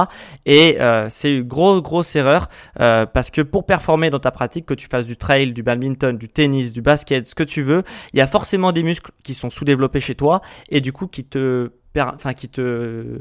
Et 0.46 0.78
c'est 1.10 1.32
une 1.32 1.44
grosse 1.44 1.82
grosse 1.84 2.16
erreur 2.16 2.48
parce 2.76 3.30
que 3.30 3.42
pour 3.42 3.66
performer 3.66 4.10
dans 4.10 4.20
ta 4.20 4.32
pratique, 4.32 4.66
que 4.66 4.74
tu 4.74 4.88
fasses 4.88 5.06
du 5.06 5.18
trail, 5.18 5.54
du 5.54 5.62
badminton, 5.62 6.18
du 6.18 6.30
tennis, 6.30 6.74
du 6.74 6.82
basket, 6.82 7.28
ce 7.28 7.36
que 7.36 7.44
tu 7.44 7.62
veux, 7.62 7.84
il 8.14 8.18
y 8.18 8.22
a 8.22 8.28
forcément 8.28 8.72
des 8.72 8.84
muscles 8.84 9.12
qui 9.24 9.34
sont 9.34 9.50
sous-développés 9.52 10.00
chez 10.00 10.16
toi 10.16 10.42
et 10.70 10.82
du 10.82 10.92
coup 10.92 11.08
qui 11.08 11.24
te, 11.24 11.72
enfin 11.96 12.34
qui 12.34 12.50
te 12.50 13.20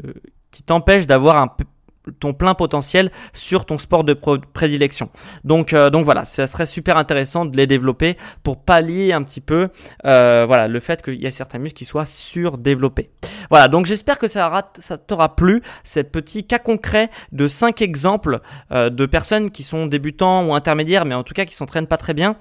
qui 0.50 0.62
t'empêche 0.62 1.06
d'avoir 1.06 1.36
un 1.36 1.48
ton 2.20 2.32
plein 2.34 2.54
potentiel 2.54 3.10
sur 3.32 3.64
ton 3.64 3.78
sport 3.78 4.04
de 4.04 4.14
prédilection. 4.14 5.10
Donc, 5.44 5.72
euh, 5.72 5.90
donc 5.90 6.04
voilà, 6.04 6.24
ça 6.24 6.46
serait 6.46 6.66
super 6.66 6.96
intéressant 6.96 7.44
de 7.44 7.56
les 7.56 7.66
développer 7.66 8.16
pour 8.42 8.62
pallier 8.62 9.12
un 9.12 9.22
petit 9.22 9.40
peu 9.40 9.68
euh, 10.04 10.44
voilà, 10.46 10.68
le 10.68 10.80
fait 10.80 11.02
qu'il 11.02 11.20
y 11.20 11.26
a 11.26 11.30
certains 11.30 11.58
muscles 11.58 11.78
qui 11.78 11.84
soient 11.84 12.04
surdéveloppés. 12.04 13.10
Voilà, 13.50 13.68
donc 13.68 13.86
j'espère 13.86 14.18
que 14.18 14.28
ça, 14.28 14.70
ça 14.78 14.98
t'aura 14.98 15.36
plu, 15.36 15.62
ces 15.84 16.04
petits 16.04 16.44
cas 16.46 16.58
concrets 16.58 17.10
de 17.32 17.46
5 17.46 17.82
exemples 17.82 18.40
euh, 18.72 18.90
de 18.90 19.06
personnes 19.06 19.50
qui 19.50 19.62
sont 19.62 19.86
débutants 19.86 20.46
ou 20.46 20.54
intermédiaires, 20.54 21.04
mais 21.04 21.14
en 21.14 21.22
tout 21.22 21.34
cas 21.34 21.44
qui 21.44 21.54
s'entraînent 21.54 21.86
pas 21.86 21.96
très 21.96 22.14
bien 22.14 22.36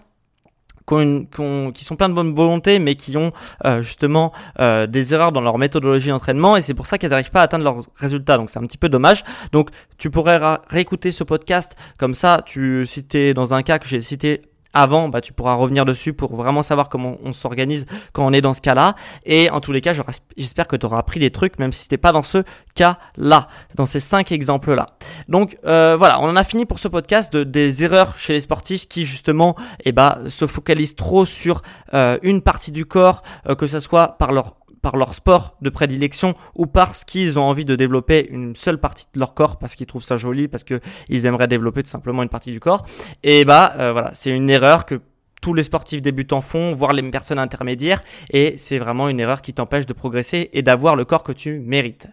qui, 0.88 1.84
sont 1.84 1.96
plein 1.96 2.10
de 2.10 2.14
bonne 2.14 2.34
volonté, 2.34 2.80
mais 2.80 2.96
qui 2.96 3.18
ont 3.18 3.32
euh, 3.66 3.82
justement 3.82 4.32
euh, 4.60 4.88
des 4.88 5.14
erreurs 5.14 5.32
dans 5.32 5.42
leur 5.42 5.58
méthodologie 5.58 6.10
d'entraînement, 6.10 6.58
et 6.58 6.62
c'est 6.62 6.74
pour 6.74 6.88
ça 6.88 6.98
qu'elles 6.98 7.12
n'arrivent 7.12 7.32
pas 7.32 7.42
à 7.42 7.44
atteindre 7.44 7.64
leurs 7.64 7.80
résultats. 7.96 8.38
Donc 8.38 8.50
c'est 8.50 8.60
un 8.60 8.64
petit 8.64 8.78
peu 8.78 8.90
dommage. 8.90 9.24
Donc 9.52 9.70
tu 9.98 10.10
pourrais 10.10 10.40
réécouter 10.70 11.12
ce 11.12 11.24
podcast 11.24 11.76
comme 11.98 12.14
ça. 12.14 12.42
Tu, 12.46 12.86
si 12.86 13.06
dans 13.34 13.54
un 13.54 13.64
cas 13.64 13.80
que 13.80 13.88
j'ai 13.88 14.02
cité 14.02 14.42
avant, 14.74 15.10
bah, 15.10 15.22
tu 15.22 15.34
pourras 15.34 15.56
revenir 15.56 15.86
dessus 15.86 16.14
pour 16.14 16.36
vraiment 16.36 16.64
savoir 16.64 16.90
comment 16.90 17.18
on 17.24 17.34
s'organise 17.34 17.86
quand 18.14 18.26
on 18.26 18.34
est 18.34 18.42
dans 18.42 18.54
ce 18.54 18.62
cas-là. 18.62 18.96
Et 19.26 19.50
en 19.50 19.60
tous 19.60 19.72
les 19.72 19.82
cas, 19.82 19.94
j'espère 20.38 20.68
que 20.68 20.76
tu 20.76 20.86
auras 20.86 21.00
appris 21.00 21.20
des 21.20 21.32
trucs, 21.32 21.60
même 21.60 21.72
si 21.72 21.84
c'était 21.84 21.98
pas 21.98 22.12
dans 22.12 22.24
ce 22.24 22.44
cas-là, 22.76 23.48
dans 23.76 23.86
ces 23.86 24.00
cinq 24.00 24.32
exemples-là. 24.32 24.88
Donc 25.28 25.58
euh, 25.66 25.96
voilà, 25.98 26.20
on 26.20 26.30
en 26.30 26.36
a 26.36 26.44
fini 26.44 26.66
pour 26.66 26.80
ce 26.80 26.88
podcast 26.88 27.34
de, 27.34 27.44
des 27.44 27.84
erreurs 27.84 28.18
chez 28.18 28.34
les 28.34 28.42
sportifs 28.42 28.88
qui 28.88 29.06
justement 29.06 29.56
eh 29.86 29.92
bah, 29.92 30.20
se 30.28 30.48
focalisent 30.48 30.96
trop 30.96 31.26
sur 31.26 31.62
euh, 31.94 32.18
une 32.22 32.42
partie 32.42 32.72
du 32.72 32.86
corps, 32.86 33.22
euh, 33.48 33.56
que 33.56 33.68
ce 33.68 33.80
soit 33.80 34.18
par 34.18 34.32
leur 34.32 34.56
par 34.82 34.98
leur 34.98 35.14
sport 35.14 35.56
de 35.62 35.70
prédilection 35.70 36.34
ou 36.56 36.66
parce 36.66 37.04
qu'ils 37.04 37.40
ont 37.40 37.44
envie 37.44 37.66
de 37.66 37.76
développer 37.76 38.28
une 38.30 38.56
seule 38.56 38.80
partie 38.80 39.06
de 39.14 39.20
leur 39.20 39.34
corps 39.34 39.58
parce 39.58 39.76
qu'ils 39.76 39.88
trouvent 39.88 40.04
ça 40.04 40.18
joli, 40.18 40.48
parce 40.48 40.64
qu'ils 40.64 41.26
aimeraient 41.26 41.48
développer 41.48 41.84
tout 41.84 41.90
simplement 41.90 42.24
une 42.24 42.30
partie 42.30 42.52
du 42.52 42.60
corps. 42.60 42.86
Et 43.24 43.46
bah 43.46 43.74
euh, 43.80 43.92
voilà, 43.92 44.12
c'est 44.14 44.32
une 44.32 44.50
erreur 44.50 44.86
que 44.86 45.02
tous 45.42 45.54
les 45.54 45.64
sportifs 45.64 46.02
débutants 46.02 46.42
font, 46.42 46.74
voire 46.74 46.94
les 46.94 47.02
personnes 47.10 47.40
intermédiaires, 47.40 48.00
et 48.30 48.54
c'est 48.58 48.78
vraiment 48.78 49.10
une 49.10 49.20
erreur 49.20 49.42
qui 49.42 49.54
t'empêche 49.54 49.88
de 49.88 49.94
progresser 49.94 50.52
et 50.54 50.62
d'avoir 50.62 50.96
le 50.96 51.04
corps 51.04 51.24
que 51.24 51.32
tu 51.32 51.60
mérites. 51.60 52.08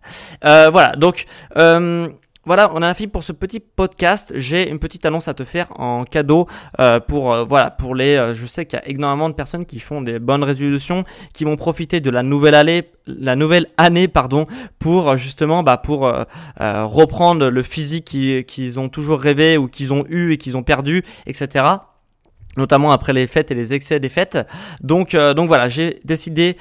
Euh, 0.44 0.70
voilà, 0.70 0.96
donc 0.96 1.26
euh, 1.56 2.08
voilà, 2.48 2.72
on 2.74 2.80
a 2.80 2.94
fini 2.94 3.08
pour 3.08 3.24
ce 3.24 3.32
petit 3.32 3.60
podcast. 3.60 4.32
J'ai 4.34 4.70
une 4.70 4.78
petite 4.78 5.04
annonce 5.04 5.28
à 5.28 5.34
te 5.34 5.44
faire 5.44 5.68
en 5.78 6.04
cadeau 6.04 6.46
euh, 6.80 6.98
pour 6.98 7.34
euh, 7.34 7.44
voilà 7.44 7.70
pour 7.70 7.94
les. 7.94 8.16
Euh, 8.16 8.34
je 8.34 8.46
sais 8.46 8.64
qu'il 8.64 8.78
y 8.78 8.82
a 8.82 8.88
énormément 8.88 9.28
de 9.28 9.34
personnes 9.34 9.66
qui 9.66 9.78
font 9.80 10.00
des 10.00 10.18
bonnes 10.18 10.42
résolutions, 10.42 11.04
qui 11.34 11.44
vont 11.44 11.56
profiter 11.56 12.00
de 12.00 12.08
la 12.08 12.22
nouvelle 12.22 12.54
année, 12.54 12.84
la 13.06 13.36
nouvelle 13.36 13.66
année 13.76 14.08
pardon, 14.08 14.46
pour 14.78 15.18
justement 15.18 15.62
bah 15.62 15.76
pour 15.76 16.10
reprendre 16.58 17.48
le 17.48 17.62
physique 17.62 18.06
qu'ils 18.06 18.80
ont 18.80 18.88
toujours 18.88 19.20
rêvé 19.20 19.58
ou 19.58 19.68
qu'ils 19.68 19.92
ont 19.92 20.06
eu 20.08 20.32
et 20.32 20.38
qu'ils 20.38 20.56
ont 20.56 20.62
perdu, 20.62 21.04
etc 21.26 21.66
notamment 22.56 22.90
après 22.90 23.12
les 23.12 23.28
fêtes 23.28 23.52
et 23.52 23.54
les 23.54 23.72
excès 23.72 24.00
des 24.00 24.08
fêtes. 24.08 24.36
Donc, 24.80 25.14
donc 25.14 25.46
voilà, 25.46 25.68
j'ai 25.68 26.00
décidé 26.04 26.56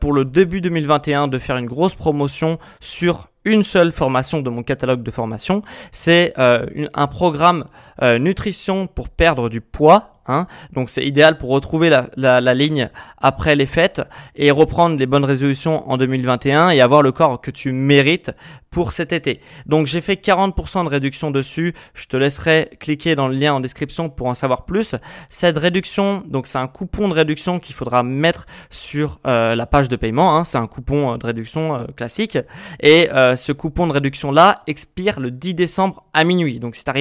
pour 0.00 0.14
le 0.14 0.24
début 0.24 0.62
2021 0.62 1.28
de 1.28 1.38
faire 1.38 1.58
une 1.58 1.66
grosse 1.66 1.94
promotion 1.94 2.58
sur 2.80 3.26
une 3.44 3.62
seule 3.62 3.92
formation 3.92 4.40
de 4.40 4.50
mon 4.50 4.62
catalogue 4.62 5.02
de 5.02 5.10
formation. 5.10 5.62
C'est 5.92 6.32
euh, 6.38 6.66
un 6.94 7.06
programme 7.06 7.64
euh, 8.02 8.18
nutrition 8.18 8.86
pour 8.86 9.08
perdre 9.08 9.48
du 9.48 9.60
poids 9.60 10.13
Hein. 10.26 10.46
Donc 10.72 10.90
c'est 10.90 11.04
idéal 11.04 11.38
pour 11.38 11.50
retrouver 11.50 11.90
la, 11.90 12.06
la, 12.16 12.40
la, 12.40 12.54
ligne 12.54 12.90
après 13.18 13.56
les 13.56 13.66
fêtes 13.66 14.02
et 14.36 14.50
reprendre 14.50 14.98
les 14.98 15.06
bonnes 15.06 15.24
résolutions 15.24 15.88
en 15.90 15.96
2021 15.96 16.70
et 16.70 16.80
avoir 16.80 17.02
le 17.02 17.12
corps 17.12 17.40
que 17.40 17.50
tu 17.50 17.72
mérites 17.72 18.32
pour 18.74 18.92
cet 18.92 19.12
été. 19.12 19.40
Donc 19.66 19.86
j'ai 19.86 20.00
fait 20.00 20.14
40% 20.14 20.84
de 20.84 20.88
réduction 20.88 21.30
dessus. 21.30 21.74
Je 21.94 22.06
te 22.06 22.16
laisserai 22.16 22.70
cliquer 22.80 23.14
dans 23.14 23.28
le 23.28 23.36
lien 23.36 23.54
en 23.54 23.60
description 23.60 24.10
pour 24.10 24.26
en 24.26 24.34
savoir 24.34 24.64
plus. 24.64 24.96
Cette 25.28 25.56
réduction, 25.56 26.24
donc 26.26 26.48
c'est 26.48 26.58
un 26.58 26.66
coupon 26.66 27.08
de 27.08 27.14
réduction 27.14 27.60
qu'il 27.60 27.74
faudra 27.74 28.02
mettre 28.02 28.46
sur 28.70 29.20
euh, 29.28 29.54
la 29.54 29.66
page 29.66 29.88
de 29.88 29.94
paiement. 29.94 30.36
Hein. 30.36 30.44
C'est 30.44 30.58
un 30.58 30.66
coupon 30.66 31.12
euh, 31.12 31.18
de 31.18 31.24
réduction 31.24 31.76
euh, 31.76 31.84
classique. 31.96 32.36
Et 32.80 33.08
ce 33.36 33.52
coupon 33.52 33.86
de 33.86 33.92
réduction 33.92 34.32
là 34.32 34.56
expire 34.66 35.20
le 35.20 35.30
10 35.30 35.54
décembre 35.54 36.04
à 36.12 36.24
minuit. 36.24 36.58
Donc 36.58 36.74
si 36.74 36.84
tu 36.84 36.92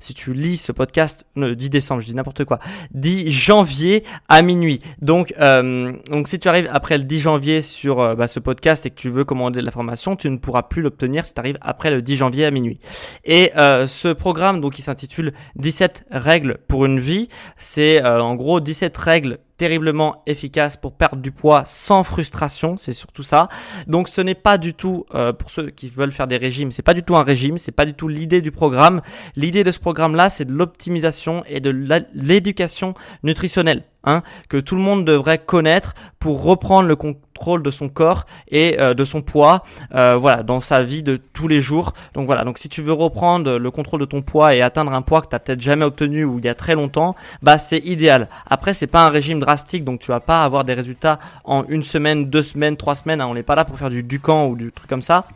si 0.00 0.14
tu 0.14 0.32
lis 0.32 0.56
ce 0.56 0.72
podcast, 0.72 1.26
le 1.36 1.54
10 1.54 1.68
décembre, 1.68 2.00
je 2.00 2.06
dis 2.06 2.14
n'importe 2.14 2.44
quoi 2.44 2.58
10 2.92 3.30
janvier 3.30 4.04
à 4.28 4.42
minuit. 4.42 4.80
Donc, 5.02 5.34
euh, 5.40 5.92
donc 6.10 6.28
si 6.28 6.38
tu 6.38 6.48
arrives 6.48 6.68
après 6.72 6.98
le 6.98 7.04
10 7.04 7.20
janvier 7.20 7.62
sur 7.62 8.00
euh, 8.00 8.14
bah, 8.14 8.28
ce 8.28 8.40
podcast 8.40 8.86
et 8.86 8.90
que 8.90 8.96
tu 8.96 9.08
veux 9.08 9.24
commander 9.24 9.60
de 9.60 9.64
la 9.64 9.70
formation, 9.70 10.16
tu 10.16 10.30
ne 10.30 10.36
pourras 10.36 10.62
plus 10.62 10.82
l'obtenir 10.82 11.26
si 11.26 11.34
tu 11.34 11.40
arrives 11.40 11.58
après 11.60 11.90
le 11.90 12.02
10 12.02 12.16
janvier 12.16 12.44
à 12.44 12.50
minuit. 12.50 12.80
Et 13.24 13.52
euh, 13.56 13.86
ce 13.86 14.08
programme, 14.08 14.60
donc, 14.60 14.74
qui 14.74 14.82
s'intitule 14.82 15.32
17 15.56 16.04
règles 16.10 16.58
pour 16.68 16.84
une 16.84 17.00
vie, 17.00 17.28
c'est 17.56 18.02
en 18.04 18.34
gros 18.34 18.60
17 18.60 18.96
règles 18.96 19.38
terriblement 19.58 20.22
efficace 20.26 20.78
pour 20.78 20.94
perdre 20.94 21.20
du 21.20 21.32
poids 21.32 21.64
sans 21.66 22.04
frustration, 22.04 22.78
c'est 22.78 22.94
surtout 22.94 23.22
ça. 23.22 23.48
Donc 23.86 24.08
ce 24.08 24.22
n'est 24.22 24.34
pas 24.34 24.56
du 24.56 24.72
tout 24.72 25.04
euh, 25.14 25.34
pour 25.34 25.50
ceux 25.50 25.68
qui 25.68 25.90
veulent 25.90 26.12
faire 26.12 26.28
des 26.28 26.38
régimes, 26.38 26.70
c'est 26.70 26.82
pas 26.82 26.94
du 26.94 27.02
tout 27.02 27.16
un 27.16 27.24
régime, 27.24 27.58
c'est 27.58 27.72
pas 27.72 27.84
du 27.84 27.92
tout 27.92 28.08
l'idée 28.08 28.40
du 28.40 28.52
programme. 28.52 29.02
L'idée 29.36 29.64
de 29.64 29.72
ce 29.72 29.80
programme 29.80 30.14
là, 30.14 30.30
c'est 30.30 30.46
de 30.46 30.52
l'optimisation 30.52 31.44
et 31.46 31.60
de 31.60 31.70
l'éducation 32.14 32.94
nutritionnelle. 33.22 33.84
Hein, 34.04 34.22
que 34.48 34.56
tout 34.56 34.76
le 34.76 34.80
monde 34.80 35.04
devrait 35.04 35.38
connaître 35.38 35.92
pour 36.20 36.44
reprendre 36.44 36.86
le 36.86 36.94
contrôle 36.94 37.64
de 37.64 37.70
son 37.72 37.88
corps 37.88 38.26
et 38.46 38.76
euh, 38.78 38.94
de 38.94 39.04
son 39.04 39.22
poids 39.22 39.64
euh, 39.92 40.16
voilà 40.16 40.44
dans 40.44 40.60
sa 40.60 40.84
vie 40.84 41.02
de 41.02 41.16
tous 41.16 41.48
les 41.48 41.60
jours. 41.60 41.92
Donc 42.14 42.26
voilà 42.26 42.44
donc 42.44 42.58
si 42.58 42.68
tu 42.68 42.80
veux 42.80 42.92
reprendre 42.92 43.58
le 43.58 43.70
contrôle 43.72 43.98
de 43.98 44.04
ton 44.04 44.22
poids 44.22 44.54
et 44.54 44.62
atteindre 44.62 44.92
un 44.92 45.02
poids 45.02 45.20
que 45.20 45.26
tu 45.26 45.34
as 45.34 45.40
peut-être 45.40 45.60
jamais 45.60 45.84
obtenu 45.84 46.24
ou 46.24 46.38
il 46.38 46.44
y 46.44 46.48
a 46.48 46.54
très 46.54 46.76
longtemps 46.76 47.16
bah 47.42 47.58
c'est 47.58 47.80
idéal. 47.80 48.28
Après 48.46 48.72
c'est 48.72 48.86
pas 48.86 49.04
un 49.04 49.08
régime 49.08 49.40
drastique 49.40 49.84
donc 49.84 49.98
tu 49.98 50.12
vas 50.12 50.20
pas 50.20 50.44
avoir 50.44 50.64
des 50.64 50.74
résultats 50.74 51.18
en 51.42 51.64
une 51.68 51.82
semaine 51.82 52.30
deux 52.30 52.44
semaines 52.44 52.76
trois 52.76 52.94
semaines 52.94 53.20
hein, 53.20 53.26
on 53.26 53.34
n'est 53.34 53.42
pas 53.42 53.56
là 53.56 53.64
pour 53.64 53.76
faire 53.76 53.90
du 53.90 54.04
ducan 54.04 54.46
ou 54.46 54.54
du 54.54 54.70
truc 54.70 54.88
comme 54.88 55.02
ça. 55.02 55.26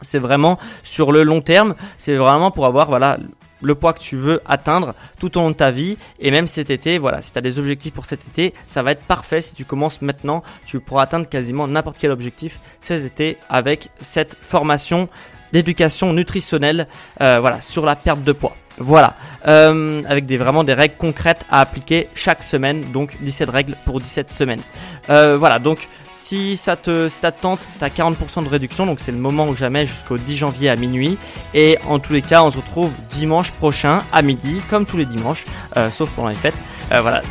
C'est 0.00 0.18
vraiment 0.18 0.58
sur 0.82 1.12
le 1.12 1.24
long 1.24 1.42
terme 1.42 1.74
c'est 1.98 2.16
vraiment 2.16 2.50
pour 2.50 2.64
avoir 2.64 2.88
voilà 2.88 3.18
le 3.62 3.74
poids 3.74 3.92
que 3.92 4.00
tu 4.00 4.16
veux 4.16 4.40
atteindre 4.46 4.94
tout 5.18 5.36
au 5.38 5.40
long 5.40 5.50
de 5.50 5.56
ta 5.56 5.70
vie. 5.70 5.96
Et 6.18 6.30
même 6.30 6.46
cet 6.46 6.70
été, 6.70 6.98
voilà, 6.98 7.22
si 7.22 7.32
tu 7.32 7.38
as 7.38 7.42
des 7.42 7.58
objectifs 7.58 7.92
pour 7.92 8.04
cet 8.04 8.26
été, 8.26 8.54
ça 8.66 8.82
va 8.82 8.92
être 8.92 9.02
parfait. 9.02 9.40
Si 9.40 9.54
tu 9.54 9.64
commences 9.64 10.02
maintenant, 10.02 10.42
tu 10.64 10.80
pourras 10.80 11.02
atteindre 11.02 11.28
quasiment 11.28 11.66
n'importe 11.68 11.98
quel 11.98 12.10
objectif 12.10 12.60
cet 12.80 13.04
été 13.04 13.38
avec 13.48 13.88
cette 14.00 14.36
formation 14.40 15.08
d'éducation 15.52 16.12
nutritionnelle 16.12 16.88
euh, 17.20 17.38
voilà, 17.40 17.60
sur 17.60 17.84
la 17.84 17.96
perte 17.96 18.24
de 18.24 18.32
poids. 18.32 18.56
Voilà, 18.78 19.16
euh, 19.46 20.02
avec 20.08 20.24
des, 20.26 20.38
vraiment 20.38 20.64
des 20.64 20.72
règles 20.72 20.96
concrètes 20.96 21.44
à 21.50 21.60
appliquer 21.60 22.08
chaque 22.14 22.42
semaine, 22.42 22.82
donc 22.92 23.16
17 23.20 23.50
règles 23.50 23.76
pour 23.84 24.00
17 24.00 24.32
semaines. 24.32 24.62
Euh, 25.10 25.36
voilà, 25.38 25.58
donc 25.58 25.88
si 26.10 26.56
ça 26.56 26.76
te, 26.76 27.08
ça 27.08 27.32
te 27.32 27.42
tente, 27.42 27.60
tu 27.78 27.84
as 27.84 27.88
40% 27.88 28.44
de 28.44 28.48
réduction, 28.48 28.86
donc 28.86 29.00
c'est 29.00 29.12
le 29.12 29.18
moment 29.18 29.48
ou 29.48 29.54
jamais 29.54 29.86
jusqu'au 29.86 30.16
10 30.16 30.36
janvier 30.36 30.70
à 30.70 30.76
minuit. 30.76 31.18
Et 31.52 31.78
en 31.86 31.98
tous 31.98 32.14
les 32.14 32.22
cas, 32.22 32.42
on 32.42 32.50
se 32.50 32.56
retrouve 32.58 32.90
dimanche 33.10 33.50
prochain 33.52 34.00
à 34.12 34.22
midi, 34.22 34.62
comme 34.70 34.86
tous 34.86 34.96
les 34.96 35.06
dimanches, 35.06 35.44
euh, 35.76 35.90
sauf 35.90 36.10
pendant 36.10 36.28
les 36.28 36.34
fêtes. 36.34 36.54
voilà, 36.90 37.22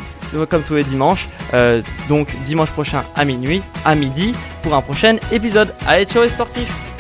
comme 0.50 0.64
tous 0.64 0.76
les 0.76 0.84
dimanches, 0.84 1.28
donc 2.08 2.36
dimanche 2.46 2.72
prochain 2.72 3.04
à 3.16 3.26
minuit, 3.26 3.62
à 3.84 3.96
midi, 3.96 4.34
pour 4.62 4.74
un 4.76 4.82
prochain 4.82 5.18
épisode. 5.32 5.74
Allez, 5.88 6.06
ciao 6.06 6.24
les 6.24 6.30
sportifs 6.30 6.91